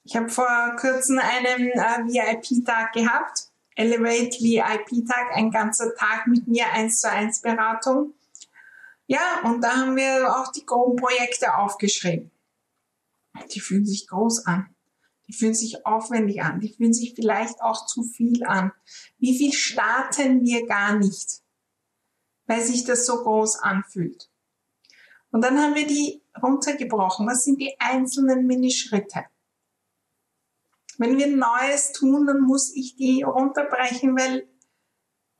Ich 0.03 0.15
habe 0.15 0.29
vor 0.29 0.75
kurzem 0.79 1.19
einen 1.19 1.69
äh, 1.69 2.03
VIP-Tag 2.05 2.93
gehabt. 2.93 3.49
Elevate 3.75 4.39
VIP-Tag, 4.39 5.31
ein 5.35 5.51
ganzer 5.51 5.95
Tag 5.95 6.27
mit 6.27 6.47
mir, 6.47 6.65
eins 6.73 6.99
zu 6.99 7.09
eins 7.09 7.41
Beratung. 7.41 8.13
Ja, 9.07 9.41
und 9.43 9.61
da 9.61 9.77
haben 9.77 9.95
wir 9.95 10.35
auch 10.35 10.51
die 10.51 10.65
groben 10.65 10.97
Projekte 10.97 11.55
aufgeschrieben. 11.55 12.31
Die 13.53 13.59
fühlen 13.59 13.85
sich 13.85 14.07
groß 14.07 14.45
an. 14.45 14.75
Die 15.27 15.33
fühlen 15.33 15.53
sich 15.53 15.85
aufwendig 15.85 16.41
an. 16.41 16.59
Die 16.59 16.73
fühlen 16.73 16.93
sich 16.93 17.13
vielleicht 17.15 17.61
auch 17.61 17.85
zu 17.85 18.03
viel 18.03 18.43
an. 18.45 18.73
Wie 19.17 19.37
viel 19.37 19.53
starten 19.53 20.43
wir 20.43 20.65
gar 20.67 20.97
nicht, 20.97 21.41
weil 22.47 22.61
sich 22.61 22.83
das 22.83 23.05
so 23.05 23.23
groß 23.23 23.57
anfühlt? 23.59 24.30
Und 25.31 25.43
dann 25.43 25.59
haben 25.59 25.75
wir 25.75 25.87
die 25.87 26.21
runtergebrochen. 26.41 27.27
Was 27.27 27.43
sind 27.43 27.59
die 27.59 27.75
einzelnen 27.79 28.45
Minischritte? 28.45 29.25
Wenn 30.97 31.17
wir 31.17 31.27
Neues 31.27 31.93
tun, 31.93 32.27
dann 32.27 32.41
muss 32.41 32.75
ich 32.75 32.95
die 32.95 33.23
runterbrechen, 33.23 34.15
weil 34.17 34.47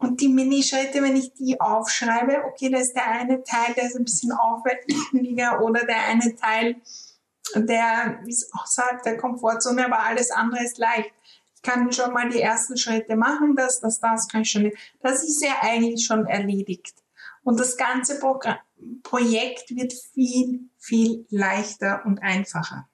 und 0.01 0.19
die 0.19 0.29
Minischritte, 0.29 1.03
wenn 1.03 1.15
ich 1.15 1.33
die 1.33 1.61
aufschreibe, 1.61 2.43
okay, 2.45 2.69
da 2.69 2.79
ist 2.79 2.93
der 2.93 3.07
eine 3.07 3.43
Teil, 3.43 3.75
der 3.75 3.83
ist 3.83 3.95
ein 3.95 4.03
bisschen 4.03 4.31
aufwendiger 4.31 5.61
oder 5.61 5.85
der 5.85 6.07
eine 6.07 6.35
Teil, 6.35 6.81
der 7.53 8.19
ist 8.25 8.51
außerhalb 8.51 9.03
der 9.03 9.17
Komfortzone, 9.17 9.85
aber 9.85 9.99
alles 9.99 10.31
andere 10.31 10.63
ist 10.63 10.79
leicht. 10.79 11.11
Ich 11.55 11.61
kann 11.61 11.91
schon 11.91 12.13
mal 12.13 12.29
die 12.29 12.41
ersten 12.41 12.77
Schritte 12.77 13.15
machen, 13.15 13.55
das, 13.55 13.79
das, 13.79 13.99
das 13.99 14.27
kann 14.27 14.41
ich 14.41 14.49
schon. 14.49 14.71
Das 15.01 15.23
ist 15.23 15.43
ja 15.43 15.53
eigentlich 15.61 16.03
schon 16.03 16.25
erledigt. 16.25 16.95
Und 17.43 17.59
das 17.59 17.77
ganze 17.77 18.19
Programm, 18.19 18.57
Projekt 19.03 19.75
wird 19.75 19.93
viel, 19.93 20.69
viel 20.77 21.25
leichter 21.29 22.05
und 22.05 22.19
einfacher. 22.19 22.89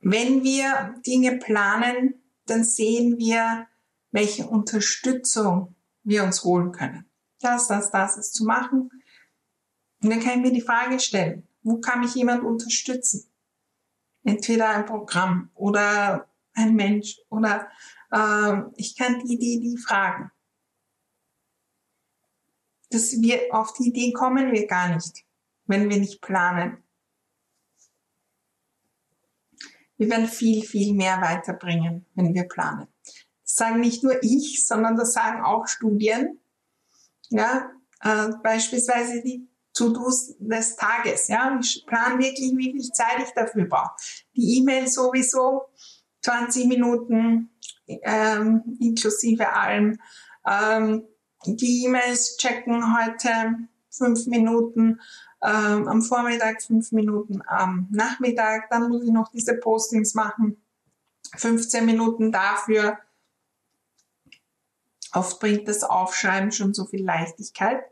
Wenn 0.00 0.42
wir 0.42 0.94
Dinge 1.06 1.38
planen, 1.38 2.14
dann 2.46 2.64
sehen 2.64 3.18
wir, 3.18 3.66
welche 4.10 4.46
Unterstützung 4.46 5.74
wir 6.02 6.24
uns 6.24 6.42
holen 6.42 6.72
können. 6.72 7.04
Das, 7.40 7.68
das, 7.68 7.90
das 7.90 8.16
ist 8.16 8.34
zu 8.34 8.44
machen. 8.44 8.90
Und 10.02 10.10
dann 10.10 10.20
kann 10.20 10.38
ich 10.38 10.46
mir 10.46 10.52
die 10.52 10.62
Frage 10.62 10.98
stellen, 10.98 11.46
wo 11.62 11.78
kann 11.80 12.00
mich 12.00 12.14
jemand 12.14 12.44
unterstützen? 12.44 13.30
Entweder 14.24 14.70
ein 14.70 14.86
Programm 14.86 15.50
oder 15.54 16.28
ein 16.54 16.74
Mensch 16.74 17.20
oder 17.28 17.68
äh, 18.10 18.62
ich 18.76 18.96
kann 18.96 19.20
die, 19.20 19.38
die, 19.38 19.60
die 19.60 19.76
fragen 19.78 20.30
dass 22.90 23.20
wir 23.20 23.40
auf 23.50 23.72
die 23.72 23.88
Idee 23.88 24.12
kommen 24.12 24.52
wir 24.52 24.66
gar 24.66 24.94
nicht, 24.94 25.24
wenn 25.66 25.88
wir 25.88 25.98
nicht 25.98 26.20
planen. 26.20 26.82
Wir 29.96 30.10
werden 30.10 30.26
viel, 30.26 30.62
viel 30.62 30.94
mehr 30.94 31.20
weiterbringen, 31.20 32.06
wenn 32.14 32.34
wir 32.34 32.44
planen. 32.44 32.88
Das 33.04 33.54
sagen 33.54 33.80
nicht 33.80 34.02
nur 34.02 34.22
ich, 34.22 34.66
sondern 34.66 34.96
das 34.96 35.12
sagen 35.12 35.42
auch 35.42 35.66
Studien. 35.66 36.40
Ja, 37.28 37.70
äh, 38.02 38.30
beispielsweise 38.42 39.22
die 39.22 39.48
To-Dos 39.74 40.36
des 40.38 40.76
Tages. 40.76 41.28
Ja, 41.28 41.58
ich 41.60 41.84
plane 41.86 42.18
wirklich, 42.18 42.56
wie 42.56 42.72
viel 42.72 42.92
Zeit 42.92 43.22
ich 43.22 43.30
dafür 43.34 43.66
brauche. 43.66 43.94
Die 44.34 44.58
E-Mail 44.58 44.88
sowieso 44.88 45.68
20 46.22 46.66
Minuten 46.66 47.50
ähm, 47.86 48.76
inklusive 48.80 49.52
allem. 49.52 49.98
Ähm, 50.46 51.04
die 51.46 51.84
E-Mails 51.84 52.36
checken 52.36 52.96
heute 52.96 53.68
fünf 53.90 54.26
Minuten, 54.26 55.00
ähm, 55.42 55.88
am 55.88 56.02
Vormittag 56.02 56.62
fünf 56.62 56.92
Minuten 56.92 57.42
am 57.46 57.88
Nachmittag, 57.90 58.68
dann 58.70 58.88
muss 58.88 59.04
ich 59.04 59.10
noch 59.10 59.30
diese 59.30 59.56
Postings 59.56 60.14
machen, 60.14 60.62
15 61.36 61.86
Minuten 61.86 62.32
dafür. 62.32 62.98
Oft 65.12 65.40
bringt 65.40 65.66
das 65.66 65.82
Aufschreiben 65.82 66.52
schon 66.52 66.74
so 66.74 66.86
viel 66.86 67.04
Leichtigkeit 67.04 67.82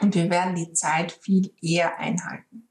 und 0.00 0.14
wir 0.14 0.28
werden 0.30 0.56
die 0.56 0.72
Zeit 0.72 1.12
viel 1.12 1.54
eher 1.62 1.98
einhalten. 1.98 2.68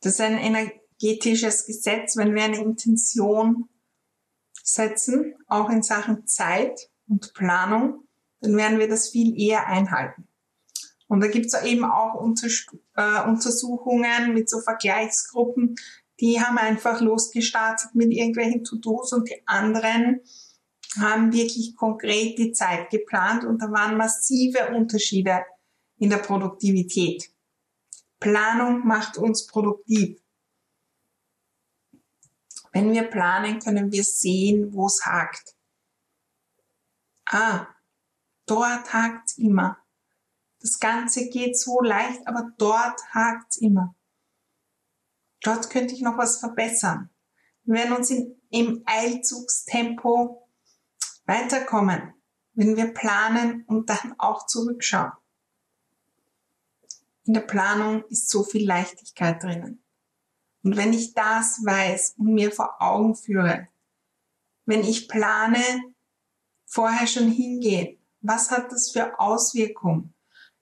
Das 0.00 0.12
ist 0.14 0.20
ein 0.20 0.38
energetisches 0.38 1.66
Gesetz, 1.66 2.16
wenn 2.16 2.34
wir 2.34 2.44
eine 2.44 2.58
Intention 2.58 3.68
setzen, 4.62 5.34
auch 5.48 5.70
in 5.70 5.82
Sachen 5.82 6.26
Zeit, 6.26 6.90
und 7.08 7.34
Planung, 7.34 8.06
dann 8.40 8.56
werden 8.56 8.78
wir 8.78 8.88
das 8.88 9.08
viel 9.08 9.38
eher 9.40 9.66
einhalten. 9.66 10.28
Und 11.08 11.20
da 11.20 11.28
gibt's 11.28 11.54
eben 11.62 11.84
auch 11.84 12.20
äh, 12.96 13.28
Untersuchungen 13.28 14.34
mit 14.34 14.48
so 14.50 14.60
Vergleichsgruppen, 14.60 15.76
die 16.20 16.40
haben 16.40 16.58
einfach 16.58 17.00
losgestartet 17.00 17.94
mit 17.94 18.10
irgendwelchen 18.10 18.64
To-Dos 18.64 19.12
und 19.12 19.28
die 19.28 19.42
anderen 19.46 20.20
haben 20.98 21.32
wirklich 21.32 21.76
konkret 21.76 22.38
die 22.38 22.52
Zeit 22.52 22.88
geplant 22.90 23.44
und 23.44 23.60
da 23.60 23.70
waren 23.70 23.98
massive 23.98 24.74
Unterschiede 24.74 25.44
in 25.98 26.08
der 26.08 26.18
Produktivität. 26.18 27.30
Planung 28.18 28.86
macht 28.86 29.18
uns 29.18 29.46
produktiv. 29.46 30.18
Wenn 32.72 32.92
wir 32.92 33.04
planen, 33.04 33.58
können 33.58 33.92
wir 33.92 34.04
sehen, 34.04 34.72
wo 34.72 34.86
es 34.86 35.04
hakt 35.04 35.55
ah, 37.36 37.68
dort 38.46 38.92
hakt's 38.92 39.36
immer. 39.38 39.78
Das 40.60 40.78
Ganze 40.78 41.28
geht 41.28 41.58
so 41.58 41.80
leicht, 41.80 42.26
aber 42.26 42.50
dort 42.58 43.00
hakt's 43.12 43.56
immer. 43.58 43.94
dort 45.42 45.70
könnte 45.70 45.94
ich 45.94 46.00
noch 46.00 46.18
was 46.18 46.38
verbessern. 46.38 47.10
Wir 47.64 47.74
werden 47.74 47.96
uns 47.96 48.10
in, 48.10 48.40
im 48.50 48.82
Eilzugstempo 48.84 50.48
weiterkommen, 51.26 52.14
wenn 52.54 52.76
wir 52.76 52.92
planen 52.94 53.64
und 53.66 53.90
dann 53.90 54.14
auch 54.18 54.46
zurückschauen. 54.46 55.12
In 57.24 57.34
der 57.34 57.42
Planung 57.42 58.04
ist 58.08 58.28
so 58.28 58.42
viel 58.44 58.66
Leichtigkeit 58.66 59.42
drinnen. 59.42 59.82
Und 60.62 60.76
wenn 60.76 60.92
ich 60.92 61.14
das 61.14 61.64
weiß 61.64 62.14
und 62.18 62.34
mir 62.34 62.50
vor 62.50 62.80
Augen 62.80 63.14
führe, 63.14 63.68
wenn 64.64 64.80
ich 64.80 65.08
plane, 65.08 65.62
vorher 66.66 67.06
schon 67.06 67.30
hingehen, 67.30 67.98
was 68.20 68.50
hat 68.50 68.70
das 68.72 68.90
für 68.90 69.18
Auswirkungen? 69.18 70.12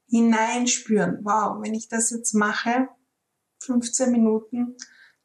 Hineinspüren, 0.08 1.20
wow, 1.22 1.60
wenn 1.60 1.74
ich 1.74 1.88
das 1.88 2.10
jetzt 2.10 2.34
mache, 2.34 2.88
15 3.60 4.12
Minuten, 4.12 4.76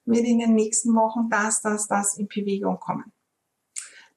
wird 0.05 0.25
in 0.25 0.39
den 0.39 0.55
nächsten 0.55 0.95
Wochen 0.95 1.29
das, 1.29 1.61
das, 1.61 1.87
das 1.87 2.17
in 2.17 2.27
Bewegung 2.27 2.79
kommen. 2.79 3.11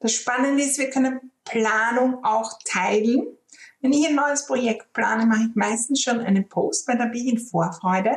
Das 0.01 0.15
Spannende 0.15 0.63
ist, 0.63 0.79
wir 0.79 0.91
können 0.91 1.33
Planung 1.45 2.25
auch 2.25 2.59
teilen. 2.65 3.37
Wenn 3.81 3.93
ich 3.93 4.07
ein 4.09 4.15
neues 4.15 4.47
Projekt 4.47 4.93
plane, 4.93 5.27
mache 5.27 5.49
ich 5.49 5.55
meistens 5.55 6.01
schon 6.01 6.21
einen 6.21 6.49
Post, 6.49 6.89
weil 6.89 6.99
da 6.99 7.07
bin 7.07 7.27
ich 7.27 7.33
in 7.33 7.39
Vorfreude. 7.39 8.17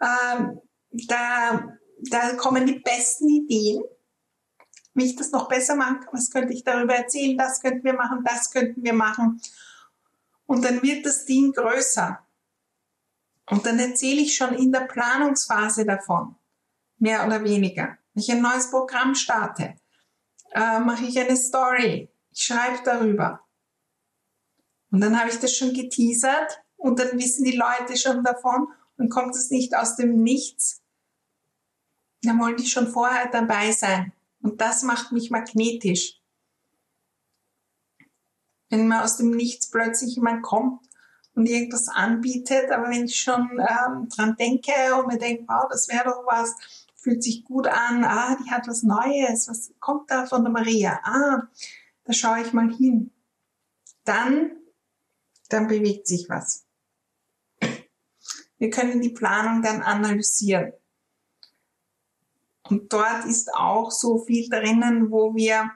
Ähm, 0.00 0.60
da, 0.92 1.76
da 2.10 2.34
kommen 2.36 2.66
die 2.66 2.78
besten 2.78 3.28
Ideen, 3.28 3.82
wie 4.94 5.06
ich 5.06 5.16
das 5.16 5.30
noch 5.30 5.48
besser 5.48 5.76
machen 5.76 6.00
kann. 6.00 6.12
Was 6.12 6.30
könnte 6.30 6.52
ich 6.52 6.64
darüber 6.64 6.94
erzählen? 6.94 7.36
Das 7.36 7.60
könnten 7.60 7.84
wir 7.84 7.94
machen, 7.94 8.24
das 8.24 8.50
könnten 8.50 8.82
wir 8.82 8.92
machen. 8.92 9.40
Und 10.46 10.64
dann 10.64 10.82
wird 10.82 11.06
das 11.06 11.26
Ding 11.26 11.52
größer. 11.52 12.18
Und 13.50 13.66
dann 13.66 13.78
erzähle 13.78 14.20
ich 14.20 14.36
schon 14.36 14.54
in 14.54 14.72
der 14.72 14.80
Planungsphase 14.80 15.84
davon, 15.84 16.36
mehr 16.98 17.26
oder 17.26 17.42
weniger. 17.42 17.98
Wenn 18.14 18.22
ich 18.22 18.30
ein 18.30 18.42
neues 18.42 18.70
Programm 18.70 19.14
starte, 19.14 19.76
äh, 20.52 20.80
mache 20.80 21.04
ich 21.04 21.18
eine 21.18 21.36
Story, 21.36 22.10
ich 22.32 22.42
schreibe 22.42 22.80
darüber. 22.84 23.40
Und 24.90 25.00
dann 25.00 25.18
habe 25.18 25.30
ich 25.30 25.38
das 25.38 25.56
schon 25.56 25.72
geteasert 25.72 26.62
und 26.76 26.98
dann 26.98 27.18
wissen 27.18 27.44
die 27.44 27.56
Leute 27.56 27.96
schon 27.96 28.24
davon 28.24 28.68
und 28.96 29.08
kommt 29.08 29.34
es 29.36 29.50
nicht 29.50 29.74
aus 29.76 29.96
dem 29.96 30.22
Nichts. 30.22 30.82
Dann 32.22 32.40
wollen 32.40 32.56
die 32.56 32.66
schon 32.66 32.88
vorher 32.88 33.28
dabei 33.30 33.72
sein. 33.72 34.12
Und 34.42 34.60
das 34.60 34.82
macht 34.82 35.12
mich 35.12 35.30
magnetisch. 35.30 36.20
Wenn 38.68 38.88
man 38.88 39.02
aus 39.02 39.16
dem 39.16 39.30
Nichts 39.30 39.70
plötzlich 39.70 40.14
jemand 40.14 40.42
kommt 40.42 40.80
und 41.34 41.46
irgendwas 41.46 41.88
anbietet, 41.88 42.70
aber 42.70 42.88
wenn 42.90 43.04
ich 43.04 43.20
schon 43.20 43.50
ähm, 43.58 44.08
dran 44.08 44.36
denke 44.36 44.72
und 44.98 45.08
mir 45.08 45.18
denke, 45.18 45.44
wow, 45.48 45.66
das 45.68 45.88
wäre 45.88 46.04
doch 46.04 46.24
was, 46.26 46.54
fühlt 46.94 47.22
sich 47.22 47.44
gut 47.44 47.66
an, 47.66 48.04
ah, 48.04 48.36
die 48.36 48.50
hat 48.50 48.68
was 48.68 48.82
Neues, 48.82 49.48
was 49.48 49.72
kommt 49.80 50.10
da 50.10 50.26
von 50.26 50.44
der 50.44 50.52
Maria? 50.52 51.00
Ah, 51.02 51.48
da 52.04 52.12
schaue 52.12 52.42
ich 52.42 52.52
mal 52.52 52.72
hin. 52.72 53.12
Dann, 54.04 54.56
dann 55.48 55.66
bewegt 55.66 56.06
sich 56.06 56.28
was. 56.28 56.66
Wir 58.58 58.70
können 58.70 59.00
die 59.00 59.10
Planung 59.10 59.62
dann 59.62 59.82
analysieren. 59.82 60.72
Und 62.70 62.92
dort 62.92 63.24
ist 63.26 63.52
auch 63.52 63.90
so 63.90 64.18
viel 64.18 64.48
drinnen, 64.48 65.10
wo 65.10 65.34
wir 65.34 65.70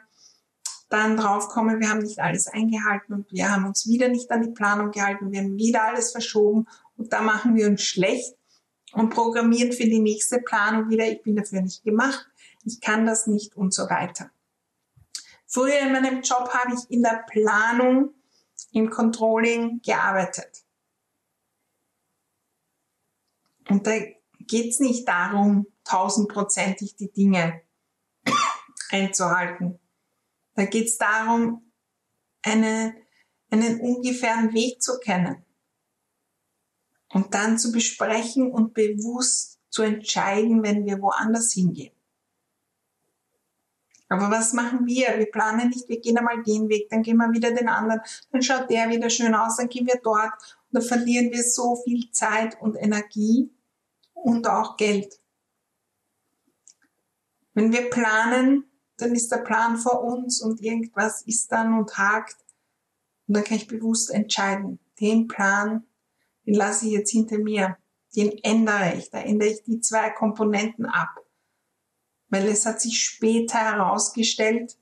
dann 0.89 1.17
draufkommen, 1.17 1.81
wir 1.81 1.91
haben 1.91 2.03
nicht 2.03 2.21
alles 2.21 2.47
eingehalten 2.47 3.15
und 3.15 3.33
wir 3.33 3.51
haben 3.51 3.67
uns 3.67 3.87
wieder 3.89 4.09
nicht 4.09 4.31
an 4.31 4.43
die 4.43 4.53
Planung 4.53 4.93
gehalten, 4.93 5.33
wir 5.33 5.41
haben 5.41 5.57
wieder 5.57 5.83
alles 5.83 6.13
verschoben 6.13 6.67
und 6.97 7.13
da 7.13 7.21
machen 7.21 7.57
wir 7.57 7.67
uns 7.67 7.83
schlecht 7.83 8.37
und 8.93 9.11
programmieren 9.11 9.73
für 9.73 9.85
die 9.85 9.99
nächste 9.99 10.39
Planung 10.39 10.89
wieder, 10.89 11.07
ich 11.07 11.23
bin 11.23 11.35
dafür 11.35 11.63
nicht 11.63 11.83
gemacht, 11.83 12.29
ich 12.65 12.81
kann 12.81 13.07
das 13.07 13.27
nicht 13.27 13.57
und 13.57 13.75
so 13.75 13.91
weiter. 13.91 14.31
Früher 15.47 15.81
in 15.81 15.92
meinem 15.92 16.23
Job 16.23 16.49
habe 16.55 16.75
ich 16.75 16.90
in 16.90 17.03
der 17.03 17.25
Planung, 17.29 18.14
im 18.71 18.88
Controlling 18.90 19.81
gearbeitet. 19.83 20.64
Und 23.68 23.87
da 23.87 23.99
geht 24.40 24.71
es 24.71 24.81
nicht 24.81 25.09
darum, 25.09 25.66
tausendprozentig 25.85 26.97
die 26.97 27.12
Dinge 27.12 27.62
einzuhalten. 28.90 29.79
Da 30.55 30.64
geht 30.64 30.88
es 30.88 30.99
darum, 30.99 31.73
eine, 32.42 32.94
einen 33.51 33.81
ungefähren 33.81 34.53
Weg 34.53 34.83
zu 34.83 34.99
kennen 34.99 35.44
und 37.12 37.35
dann 37.35 37.59
zu 37.59 37.73
besprechen 37.73 38.51
und 38.51 38.75
bewusst 38.75 39.61
zu 39.70 39.83
entscheiden, 39.83 40.62
wenn 40.62 40.85
wir 40.85 41.01
woanders 41.01 41.53
hingehen. 41.53 41.94
Aber 44.09 44.31
was 44.31 44.53
machen 44.53 44.87
wir? 44.87 45.18
Wir 45.18 45.31
planen 45.31 45.70
nicht, 45.70 45.88
wir 45.88 46.01
gehen 46.01 46.18
einmal 46.18 46.42
den 46.42 46.68
Weg, 46.68 46.88
dann 46.90 47.03
gehen 47.03 47.16
wir 47.16 47.33
wieder 47.33 47.51
den 47.51 47.68
anderen, 47.68 48.01
dann 48.31 48.42
schaut 48.42 48.70
der 48.70 48.88
wieder 48.90 49.11
schön 49.11 49.35
aus, 49.35 49.57
dann 49.57 49.68
gehen 49.68 49.87
wir 49.87 50.01
dort 50.03 50.33
und 50.70 50.75
dann 50.75 50.83
verlieren 50.83 51.33
wir 51.33 51.42
so 51.42 51.77
viel 51.77 52.11
Zeit 52.12 52.61
und 52.61 52.77
Energie 52.77 53.51
und 54.12 54.47
auch 54.47 54.77
Geld. 54.77 55.18
Wenn 57.55 57.73
wir 57.73 57.88
planen, 57.88 58.64
dann 58.97 59.14
ist 59.14 59.31
der 59.31 59.38
Plan 59.38 59.77
vor 59.77 60.03
uns 60.03 60.40
und 60.43 60.61
irgendwas 60.61 61.23
ist 61.23 61.51
dann 61.51 61.79
und 61.79 61.97
hakt. 61.97 62.37
Und 63.27 63.37
dann 63.37 63.45
kann 63.45 63.57
ich 63.57 63.69
bewusst 63.69 64.11
entscheiden, 64.11 64.79
den 65.01 65.27
Plan, 65.27 65.85
den 66.47 66.55
lasse 66.55 66.87
ich 66.87 66.93
jetzt 66.93 67.11
hinter 67.11 67.38
mir. 67.38 67.77
Den 68.14 68.33
ändere 68.43 68.95
ich. 68.97 69.11
Da 69.11 69.21
ändere 69.21 69.51
ich 69.51 69.62
die 69.64 69.81
zwei 69.81 70.11
Komponenten 70.11 70.87
ab. 70.87 71.09
Weil 72.29 72.47
es 72.49 72.67
hat 72.67 72.81
sich 72.81 73.01
später 73.01 73.59
herausgestellt, 73.59 74.79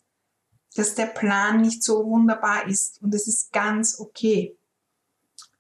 dass 0.74 0.94
der 0.94 1.06
Plan 1.06 1.60
nicht 1.60 1.82
so 1.82 2.04
wunderbar 2.04 2.66
ist. 2.66 3.00
Und 3.02 3.14
es 3.14 3.26
ist 3.26 3.52
ganz 3.52 3.98
okay. 3.98 4.58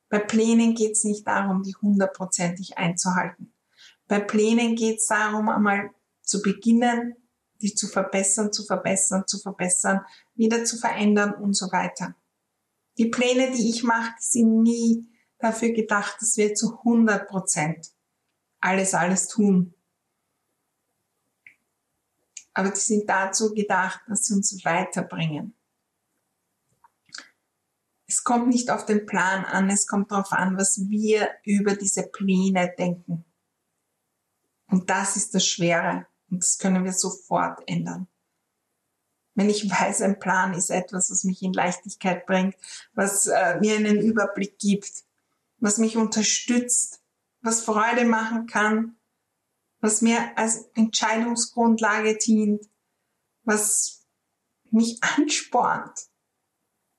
Bei 0.08 0.18
Plänen 0.18 0.74
geht 0.74 0.92
es 0.92 1.04
nicht 1.04 1.26
darum, 1.26 1.62
die 1.62 1.74
hundertprozentig 1.74 2.76
einzuhalten. 2.76 3.54
Bei 4.08 4.20
Plänen 4.20 4.76
geht 4.76 4.98
es 4.98 5.06
darum, 5.06 5.48
einmal 5.48 5.90
zu 6.22 6.42
beginnen, 6.42 7.16
die 7.60 7.74
zu 7.74 7.86
verbessern, 7.86 8.52
zu 8.52 8.64
verbessern, 8.64 9.24
zu 9.26 9.38
verbessern, 9.38 10.00
wieder 10.34 10.64
zu 10.64 10.76
verändern 10.76 11.34
und 11.34 11.54
so 11.54 11.70
weiter. 11.70 12.16
Die 12.98 13.06
Pläne, 13.06 13.52
die 13.52 13.70
ich 13.70 13.84
mache, 13.84 14.12
sind 14.18 14.62
nie 14.62 15.08
dafür 15.38 15.70
gedacht, 15.70 16.16
dass 16.20 16.36
wir 16.36 16.54
zu 16.54 16.78
100 16.78 17.28
Prozent 17.28 17.88
alles, 18.60 18.94
alles 18.94 19.28
tun. 19.28 19.74
Aber 22.54 22.70
die 22.70 22.80
sind 22.80 23.08
dazu 23.08 23.54
gedacht, 23.54 24.00
dass 24.08 24.26
sie 24.26 24.34
uns 24.34 24.64
weiterbringen. 24.64 25.56
Es 28.06 28.24
kommt 28.24 28.48
nicht 28.48 28.70
auf 28.70 28.84
den 28.84 29.06
Plan 29.06 29.44
an, 29.46 29.70
es 29.70 29.86
kommt 29.86 30.12
darauf 30.12 30.32
an, 30.32 30.58
was 30.58 30.78
wir 30.88 31.30
über 31.44 31.74
diese 31.76 32.02
Pläne 32.02 32.74
denken. 32.76 33.24
Und 34.66 34.90
das 34.90 35.16
ist 35.16 35.34
das 35.34 35.46
Schwere. 35.46 36.06
Und 36.32 36.42
das 36.42 36.58
können 36.58 36.84
wir 36.84 36.94
sofort 36.94 37.62
ändern. 37.66 38.08
Wenn 39.34 39.50
ich 39.50 39.70
weiß, 39.70 40.00
ein 40.00 40.18
Plan 40.18 40.54
ist 40.54 40.70
etwas, 40.70 41.10
was 41.10 41.24
mich 41.24 41.42
in 41.42 41.52
Leichtigkeit 41.52 42.24
bringt, 42.26 42.56
was 42.94 43.26
äh, 43.26 43.58
mir 43.60 43.76
einen 43.76 44.00
Überblick 44.00 44.58
gibt, 44.58 45.04
was 45.58 45.76
mich 45.76 45.98
unterstützt, 45.98 47.02
was 47.42 47.62
Freude 47.62 48.06
machen 48.06 48.46
kann, 48.46 48.96
was 49.80 50.00
mir 50.00 50.36
als 50.36 50.70
Entscheidungsgrundlage 50.74 52.16
dient, 52.16 52.66
was 53.44 54.06
mich 54.70 55.02
anspornt. 55.02 56.08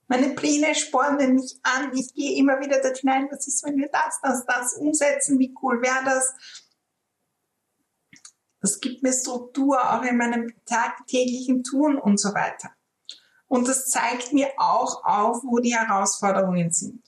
Meine 0.07 0.29
Pläne 0.35 0.75
spornen 0.75 1.35
mich 1.35 1.59
an. 1.63 1.91
Ich 1.97 2.13
gehe 2.13 2.37
immer 2.37 2.59
wieder 2.59 2.79
dort 2.81 2.99
hinein, 2.99 3.27
was 3.31 3.47
ist, 3.47 3.63
wenn 3.63 3.77
wir 3.77 3.89
das, 3.89 4.19
das, 4.21 4.45
das 4.45 4.73
umsetzen? 4.75 5.39
Wie 5.39 5.55
cool 5.61 5.81
wäre 5.81 6.03
das? 6.05 6.35
Das 8.63 8.79
gibt 8.79 9.03
mir 9.03 9.11
Struktur 9.11 9.93
auch 9.93 10.03
in 10.03 10.15
meinem 10.15 10.53
tagtäglichen 10.65 11.65
Tun 11.65 11.97
und 11.97 12.17
so 12.17 12.33
weiter. 12.33 12.71
Und 13.45 13.67
das 13.67 13.89
zeigt 13.89 14.31
mir 14.31 14.51
auch 14.55 15.03
auf, 15.03 15.43
wo 15.43 15.59
die 15.59 15.75
Herausforderungen 15.75 16.71
sind. 16.71 17.03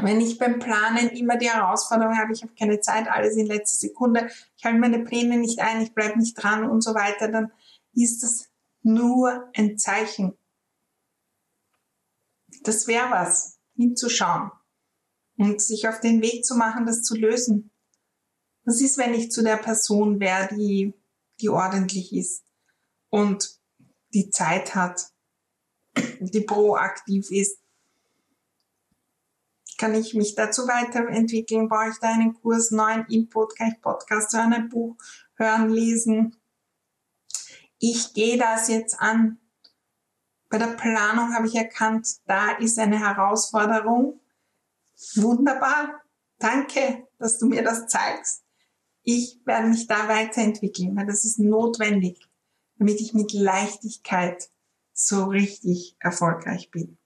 Wenn 0.00 0.20
ich 0.20 0.38
beim 0.38 0.58
Planen 0.58 1.08
immer 1.08 1.38
die 1.38 1.48
Herausforderung 1.48 2.18
habe, 2.18 2.34
ich 2.34 2.42
habe 2.42 2.52
keine 2.58 2.80
Zeit, 2.80 3.08
alles 3.08 3.36
in 3.36 3.46
letzter 3.46 3.78
Sekunde, 3.78 4.30
ich 4.58 4.66
halte 4.66 4.78
meine 4.78 5.02
Pläne 5.02 5.38
nicht 5.38 5.60
ein, 5.60 5.80
ich 5.80 5.94
bleibe 5.94 6.18
nicht 6.18 6.34
dran 6.34 6.68
und 6.68 6.82
so 6.82 6.94
weiter, 6.94 7.28
dann 7.28 7.50
ist 7.94 8.22
das 8.22 8.50
nur 8.82 9.48
ein 9.56 9.78
Zeichen. 9.78 10.36
Das 12.64 12.86
wäre 12.86 13.10
was, 13.10 13.58
hinzuschauen 13.76 14.50
und 15.38 15.62
sich 15.62 15.88
auf 15.88 16.00
den 16.00 16.20
Weg 16.20 16.44
zu 16.44 16.54
machen, 16.54 16.84
das 16.84 17.02
zu 17.02 17.16
lösen. 17.16 17.70
Was 18.68 18.82
ist, 18.82 18.98
wenn 18.98 19.14
ich 19.14 19.32
zu 19.32 19.42
der 19.42 19.56
Person 19.56 20.20
wäre, 20.20 20.54
die, 20.54 20.92
die 21.40 21.48
ordentlich 21.48 22.14
ist 22.14 22.44
und 23.08 23.58
die 24.12 24.28
Zeit 24.28 24.74
hat, 24.74 25.10
die 26.20 26.42
proaktiv 26.42 27.30
ist? 27.30 27.62
Kann 29.78 29.94
ich 29.94 30.12
mich 30.12 30.34
dazu 30.34 30.68
weiterentwickeln? 30.68 31.70
Brauche 31.70 31.88
ich 31.88 31.98
da 31.98 32.12
einen 32.12 32.34
Kurs, 32.34 32.70
neuen 32.70 33.06
Input? 33.06 33.56
Kann 33.56 33.72
ich 33.72 33.80
Podcast 33.80 34.34
hören, 34.34 34.52
ein 34.52 34.68
Buch 34.68 34.98
hören, 35.36 35.70
lesen? 35.70 36.36
Ich 37.78 38.12
gehe 38.12 38.36
das 38.36 38.68
jetzt 38.68 39.00
an. 39.00 39.38
Bei 40.50 40.58
der 40.58 40.76
Planung 40.76 41.32
habe 41.32 41.46
ich 41.46 41.54
erkannt, 41.54 42.18
da 42.26 42.50
ist 42.58 42.78
eine 42.78 42.98
Herausforderung. 42.98 44.20
Wunderbar. 45.14 46.02
Danke, 46.38 47.08
dass 47.16 47.38
du 47.38 47.46
mir 47.46 47.64
das 47.64 47.86
zeigst. 47.86 48.44
Ich 49.10 49.40
werde 49.46 49.68
mich 49.68 49.86
da 49.86 50.06
weiterentwickeln, 50.06 50.94
weil 50.94 51.06
das 51.06 51.24
ist 51.24 51.38
notwendig, 51.38 52.28
damit 52.76 53.00
ich 53.00 53.14
mit 53.14 53.32
Leichtigkeit 53.32 54.50
so 54.92 55.24
richtig 55.24 55.96
erfolgreich 55.98 56.70
bin. 56.70 56.98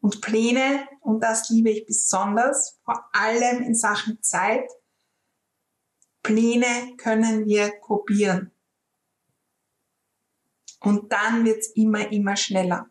Und 0.00 0.20
Pläne, 0.20 0.86
und 1.00 1.18
das 1.24 1.50
liebe 1.50 1.70
ich 1.70 1.86
besonders, 1.86 2.78
vor 2.84 3.04
allem 3.12 3.64
in 3.64 3.74
Sachen 3.74 4.22
Zeit, 4.22 4.70
Pläne 6.22 6.94
können 6.98 7.46
wir 7.46 7.80
kopieren. 7.80 8.52
Und 10.78 11.10
dann 11.10 11.44
wird's 11.44 11.66
immer, 11.74 12.12
immer 12.12 12.36
schneller. 12.36 12.88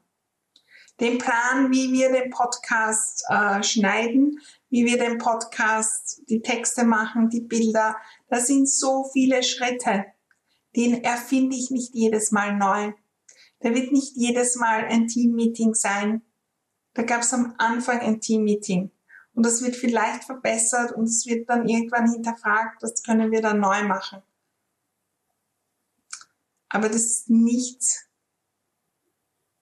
Den 1.04 1.18
Plan, 1.18 1.70
wie 1.70 1.92
wir 1.92 2.14
den 2.14 2.30
Podcast 2.30 3.26
äh, 3.28 3.62
schneiden, 3.62 4.40
wie 4.70 4.86
wir 4.86 4.98
den 4.98 5.18
Podcast, 5.18 6.22
die 6.30 6.42
Texte 6.42 6.86
machen, 6.86 7.30
die 7.30 7.42
Bilder, 7.42 7.98
das 8.30 8.48
sind 8.48 8.70
so 8.70 9.04
viele 9.12 9.44
Schritte. 9.44 10.06
Den 10.78 11.04
erfinde 11.04 11.58
ich 11.58 11.72
nicht 11.72 11.94
jedes 11.94 12.32
Mal 12.32 12.56
neu. 12.56 12.94
Da 13.60 13.76
wird 13.76 13.92
nicht 13.92 14.16
jedes 14.16 14.56
Mal 14.56 14.86
ein 14.86 15.10
Team-Meeting 15.10 15.74
sein. 15.74 16.22
Da 16.94 17.04
gab 17.04 17.24
es 17.24 17.34
am 17.34 17.54
Anfang 17.58 18.00
ein 18.00 18.22
Team-Meeting. 18.22 18.90
Und 19.34 19.46
das 19.46 19.62
wird 19.62 19.76
vielleicht 19.76 20.24
verbessert 20.24 20.94
und 20.94 21.04
es 21.04 21.26
wird 21.26 21.50
dann 21.50 21.68
irgendwann 21.68 22.10
hinterfragt, 22.10 22.82
das 22.82 23.04
können 23.04 23.30
wir 23.30 23.42
dann 23.42 23.60
neu 23.60 23.84
machen. 23.84 24.22
Aber 26.70 26.88
das 26.88 27.04
ist 27.04 27.30
nichts, 27.30 28.08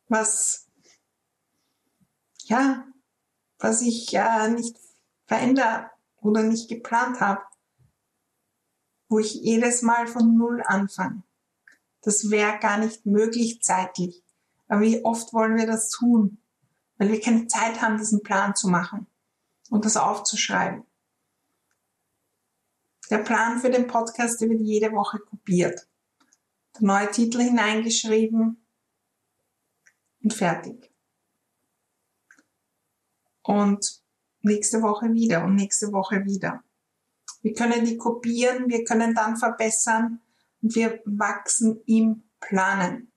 was, 0.08 0.68
ja, 2.52 2.86
was 3.60 3.82
ich 3.82 4.14
äh, 4.14 4.50
nicht 4.50 4.76
verändere 5.26 5.90
oder 6.18 6.44
nicht 6.44 6.68
geplant 6.68 7.22
habe, 7.22 7.42
wo 9.08 9.20
ich 9.20 9.36
jedes 9.36 9.82
Mal 9.82 10.06
von 10.06 10.36
Null 10.36 10.62
anfange. 10.66 11.24
Das 12.02 12.30
wäre 12.30 12.60
gar 12.60 12.78
nicht 12.78 13.06
möglich 13.06 13.62
zeitlich. 13.62 14.22
Aber 14.68 14.82
wie 14.82 15.04
oft 15.06 15.32
wollen 15.34 15.56
wir 15.56 15.66
das 15.66 15.90
tun? 15.90 16.40
Weil 16.98 17.12
wir 17.12 17.22
keine 17.22 17.48
Zeit 17.48 17.82
haben, 17.82 17.98
diesen 17.98 18.22
Plan 18.22 18.54
zu 18.54 18.68
machen 18.68 19.08
und 19.70 19.86
das 19.86 19.96
aufzuschreiben. 19.96 20.84
Der 23.10 23.20
Plan 23.20 23.60
für 23.60 23.70
den 23.70 23.88
Podcast, 23.88 24.42
der 24.42 24.50
wird 24.50 24.62
jede 24.62 24.92
Woche 24.92 25.20
kopiert. 25.20 25.88
Der 26.76 26.84
neue 26.84 27.12
Titel 27.12 27.40
hineingeschrieben 27.40 28.66
und 30.22 30.34
fertig. 30.34 30.91
Und 33.44 34.02
nächste 34.42 34.82
Woche 34.82 35.14
wieder 35.14 35.44
und 35.44 35.56
nächste 35.56 35.92
Woche 35.92 36.26
wieder. 36.26 36.64
Wir 37.42 37.54
können 37.54 37.86
die 37.86 37.98
kopieren, 37.98 38.70
wir 38.70 38.84
können 38.84 39.16
dann 39.16 39.38
verbessern 39.38 40.22
und 40.62 40.76
wir 40.76 41.02
wachsen 41.06 41.82
im 41.86 42.24
Planen. 42.40 43.12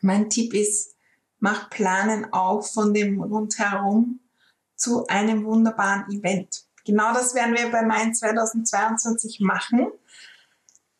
Mein 0.00 0.28
Tipp 0.30 0.54
ist, 0.54 0.96
mach 1.38 1.70
Planen 1.70 2.32
auf 2.32 2.72
von 2.72 2.94
dem 2.94 3.20
rundherum 3.22 4.20
zu 4.76 5.06
einem 5.06 5.44
wunderbaren 5.44 6.10
Event. 6.10 6.64
Genau 6.84 7.14
das 7.14 7.34
werden 7.34 7.54
wir 7.54 7.70
bei 7.70 7.82
Main 7.82 8.14
2022 8.14 9.40
machen, 9.40 9.86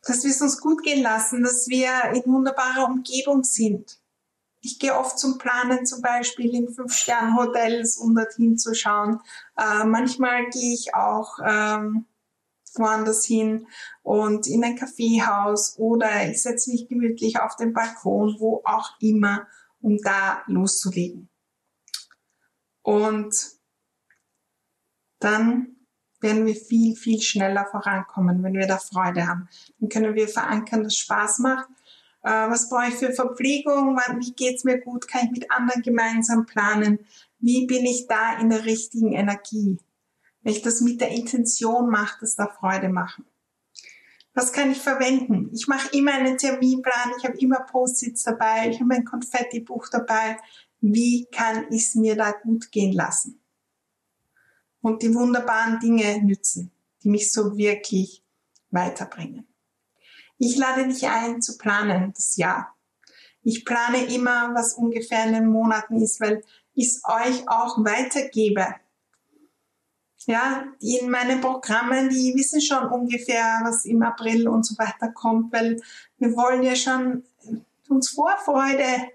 dass 0.01 0.23
wir 0.23 0.31
es 0.31 0.41
uns 0.41 0.59
gut 0.59 0.83
gehen 0.83 1.03
lassen, 1.03 1.43
dass 1.43 1.67
wir 1.67 1.89
in 2.13 2.31
wunderbarer 2.31 2.85
Umgebung 2.85 3.43
sind. 3.43 3.99
Ich 4.65 4.79
gehe 4.79 4.97
oft 4.97 5.19
zum 5.19 5.37
Planen 5.37 5.85
zum 5.85 6.01
Beispiel 6.01 6.55
in 6.55 6.73
Fünf-Sterne-Hotels, 6.73 7.97
um 7.97 8.15
dorthin 8.15 8.57
zu 8.57 8.73
schauen. 8.73 9.21
Äh, 9.55 9.83
manchmal 9.85 10.49
gehe 10.49 10.73
ich 10.73 10.95
auch 10.95 11.37
ähm, 11.45 12.07
woanders 12.73 13.23
hin 13.25 13.67
und 14.01 14.47
in 14.47 14.63
ein 14.63 14.75
Kaffeehaus 14.75 15.77
oder 15.77 16.27
ich 16.27 16.41
setze 16.41 16.71
mich 16.71 16.89
gemütlich 16.89 17.39
auf 17.39 17.55
den 17.57 17.73
Balkon, 17.73 18.37
wo 18.39 18.63
auch 18.65 18.89
immer, 18.99 19.45
um 19.81 19.99
da 19.99 20.41
loszulegen. 20.47 21.29
Und 22.81 23.35
dann 25.19 25.75
werden 26.21 26.47
wir 26.47 26.55
viel, 26.55 26.95
viel 26.95 27.21
schneller 27.21 27.67
vorankommen, 27.67 28.41
wenn 28.41 28.55
wir 28.55 28.65
da 28.65 28.79
Freude 28.79 29.27
haben. 29.27 29.47
Dann 29.79 29.89
können 29.89 30.15
wir 30.15 30.27
verankern, 30.27 30.83
dass 30.83 30.95
Spaß 30.95 31.37
macht. 31.39 31.69
Äh, 32.25 32.49
was 32.49 32.69
brauche 32.69 32.87
ich 32.87 32.95
für 32.95 33.11
Verpflegung? 33.11 33.95
Wie 34.17 34.33
geht's 34.33 34.63
mir 34.63 34.79
gut? 34.79 35.07
Kann 35.07 35.25
ich 35.25 35.31
mit 35.31 35.51
anderen 35.51 35.83
gemeinsam 35.83 36.47
planen? 36.47 37.05
Wie 37.37 37.67
bin 37.67 37.85
ich 37.85 38.07
da 38.07 38.39
in 38.39 38.49
der 38.49 38.65
richtigen 38.65 39.13
Energie? 39.13 39.77
Wenn 40.41 40.53
ich 40.53 40.63
das 40.63 40.81
mit 40.81 41.01
der 41.01 41.11
Intention 41.11 41.87
mache, 41.87 42.21
dass 42.21 42.35
da 42.35 42.47
Freude 42.47 42.89
machen. 42.89 43.25
Was 44.33 44.51
kann 44.51 44.71
ich 44.71 44.79
verwenden? 44.79 45.51
Ich 45.53 45.67
mache 45.67 45.95
immer 45.95 46.13
einen 46.13 46.37
Terminplan, 46.37 47.13
ich 47.19 47.25
habe 47.25 47.37
immer 47.37 47.59
Post-its 47.59 48.23
dabei, 48.23 48.69
ich 48.69 48.77
habe 48.77 48.87
mein 48.87 49.05
Konfetti-Buch 49.05 49.87
dabei. 49.89 50.37
Wie 50.81 51.27
kann 51.31 51.67
ich 51.69 51.83
es 51.83 51.95
mir 51.95 52.15
da 52.15 52.31
gut 52.31 52.71
gehen 52.71 52.91
lassen? 52.91 53.39
Und 54.81 55.03
die 55.03 55.13
wunderbaren 55.13 55.79
Dinge 55.79 56.23
nützen, 56.23 56.71
die 57.03 57.09
mich 57.09 57.31
so 57.31 57.55
wirklich 57.55 58.23
weiterbringen. 58.71 59.47
Ich 60.37 60.57
lade 60.57 60.87
dich 60.87 61.07
ein 61.07 61.41
zu 61.41 61.57
planen 61.57 62.13
das 62.15 62.35
Jahr. 62.37 62.75
Ich 63.43 63.63
plane 63.63 64.05
immer, 64.13 64.53
was 64.53 64.73
ungefähr 64.73 65.25
in 65.25 65.33
den 65.33 65.47
Monaten 65.47 66.01
ist, 66.01 66.19
weil 66.19 66.43
ich 66.73 66.87
es 66.87 67.01
euch 67.05 67.47
auch 67.47 67.77
weitergebe 67.85 68.75
ja, 70.27 70.65
in 70.79 71.09
meinen 71.09 71.41
Programmen, 71.41 72.09
die 72.09 72.33
wissen 72.35 72.61
schon 72.61 72.87
ungefähr, 72.87 73.61
was 73.63 73.85
im 73.85 74.01
April 74.01 74.47
und 74.47 74.65
so 74.65 74.77
weiter 74.77 75.11
kommt, 75.11 75.53
weil 75.53 75.81
wir 76.17 76.35
wollen 76.35 76.63
ja 76.63 76.75
schon 76.75 77.23
uns 77.89 78.09
Vorfreude. 78.09 79.11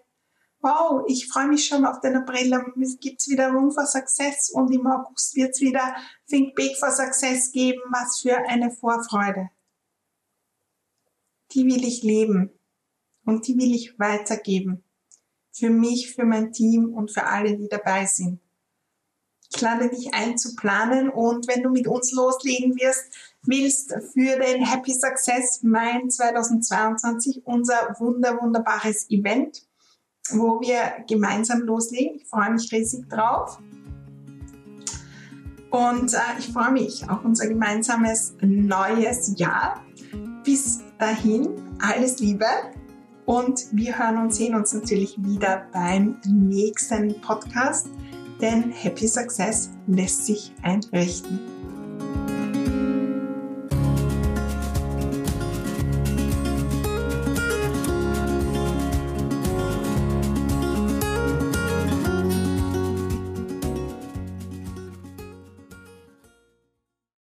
Wow, 0.60 1.04
ich 1.08 1.26
freue 1.26 1.48
mich 1.48 1.66
schon 1.66 1.84
auf 1.84 2.00
den 2.00 2.16
April. 2.16 2.52
Es 2.80 2.98
gibt 3.00 3.26
wieder 3.28 3.48
Room 3.48 3.72
for 3.72 3.86
Success 3.86 4.50
und 4.50 4.70
im 4.72 4.86
August 4.86 5.34
wird 5.34 5.50
es 5.50 5.60
wieder 5.60 5.96
Think 6.28 6.54
Big 6.54 6.76
for 6.76 6.90
Success 6.90 7.50
geben. 7.50 7.80
Was 7.90 8.20
für 8.20 8.36
eine 8.36 8.70
Vorfreude. 8.70 9.50
Die 11.52 11.64
will 11.64 11.84
ich 11.84 12.02
leben 12.02 12.50
und 13.24 13.46
die 13.46 13.56
will 13.56 13.74
ich 13.74 13.98
weitergeben. 13.98 14.84
Für 15.52 15.70
mich, 15.70 16.14
für 16.14 16.24
mein 16.24 16.52
Team 16.52 16.92
und 16.94 17.10
für 17.10 17.24
alle, 17.24 17.56
die 17.56 17.68
dabei 17.68 18.06
sind. 18.06 18.40
Ich 19.52 19.60
lade 19.60 19.88
dich 19.88 20.14
ein 20.14 20.38
zu 20.38 20.54
planen 20.54 21.10
und 21.10 21.48
wenn 21.48 21.62
du 21.62 21.70
mit 21.70 21.88
uns 21.88 22.12
loslegen 22.12 22.76
wirst, 22.76 23.12
willst 23.42 23.92
für 24.12 24.38
den 24.38 24.64
Happy 24.64 24.92
Success 24.92 25.62
Main 25.62 26.08
2022 26.08 27.42
unser 27.44 27.96
wunder, 27.98 28.38
wunderbares 28.40 29.10
Event, 29.10 29.66
wo 30.30 30.60
wir 30.60 31.04
gemeinsam 31.08 31.62
loslegen. 31.62 32.16
Ich 32.16 32.26
freue 32.26 32.52
mich 32.52 32.70
riesig 32.70 33.08
drauf. 33.08 33.58
Und 35.70 36.14
äh, 36.14 36.18
ich 36.38 36.48
freue 36.48 36.72
mich 36.72 37.08
auf 37.08 37.24
unser 37.24 37.48
gemeinsames 37.48 38.34
neues 38.40 39.38
Jahr. 39.38 39.84
Bis 40.44 40.80
dahin, 40.98 41.50
alles 41.80 42.20
Liebe 42.20 42.46
und 43.26 43.66
wir 43.72 43.98
hören 43.98 44.18
und 44.18 44.34
sehen 44.34 44.54
uns 44.54 44.72
natürlich 44.72 45.16
wieder 45.22 45.66
beim 45.72 46.16
nächsten 46.26 47.20
Podcast 47.20 47.88
denn 48.40 48.70
Happy 48.72 49.06
Success 49.06 49.70
lässt 49.86 50.26
sich 50.26 50.52
einrichten. 50.62 51.59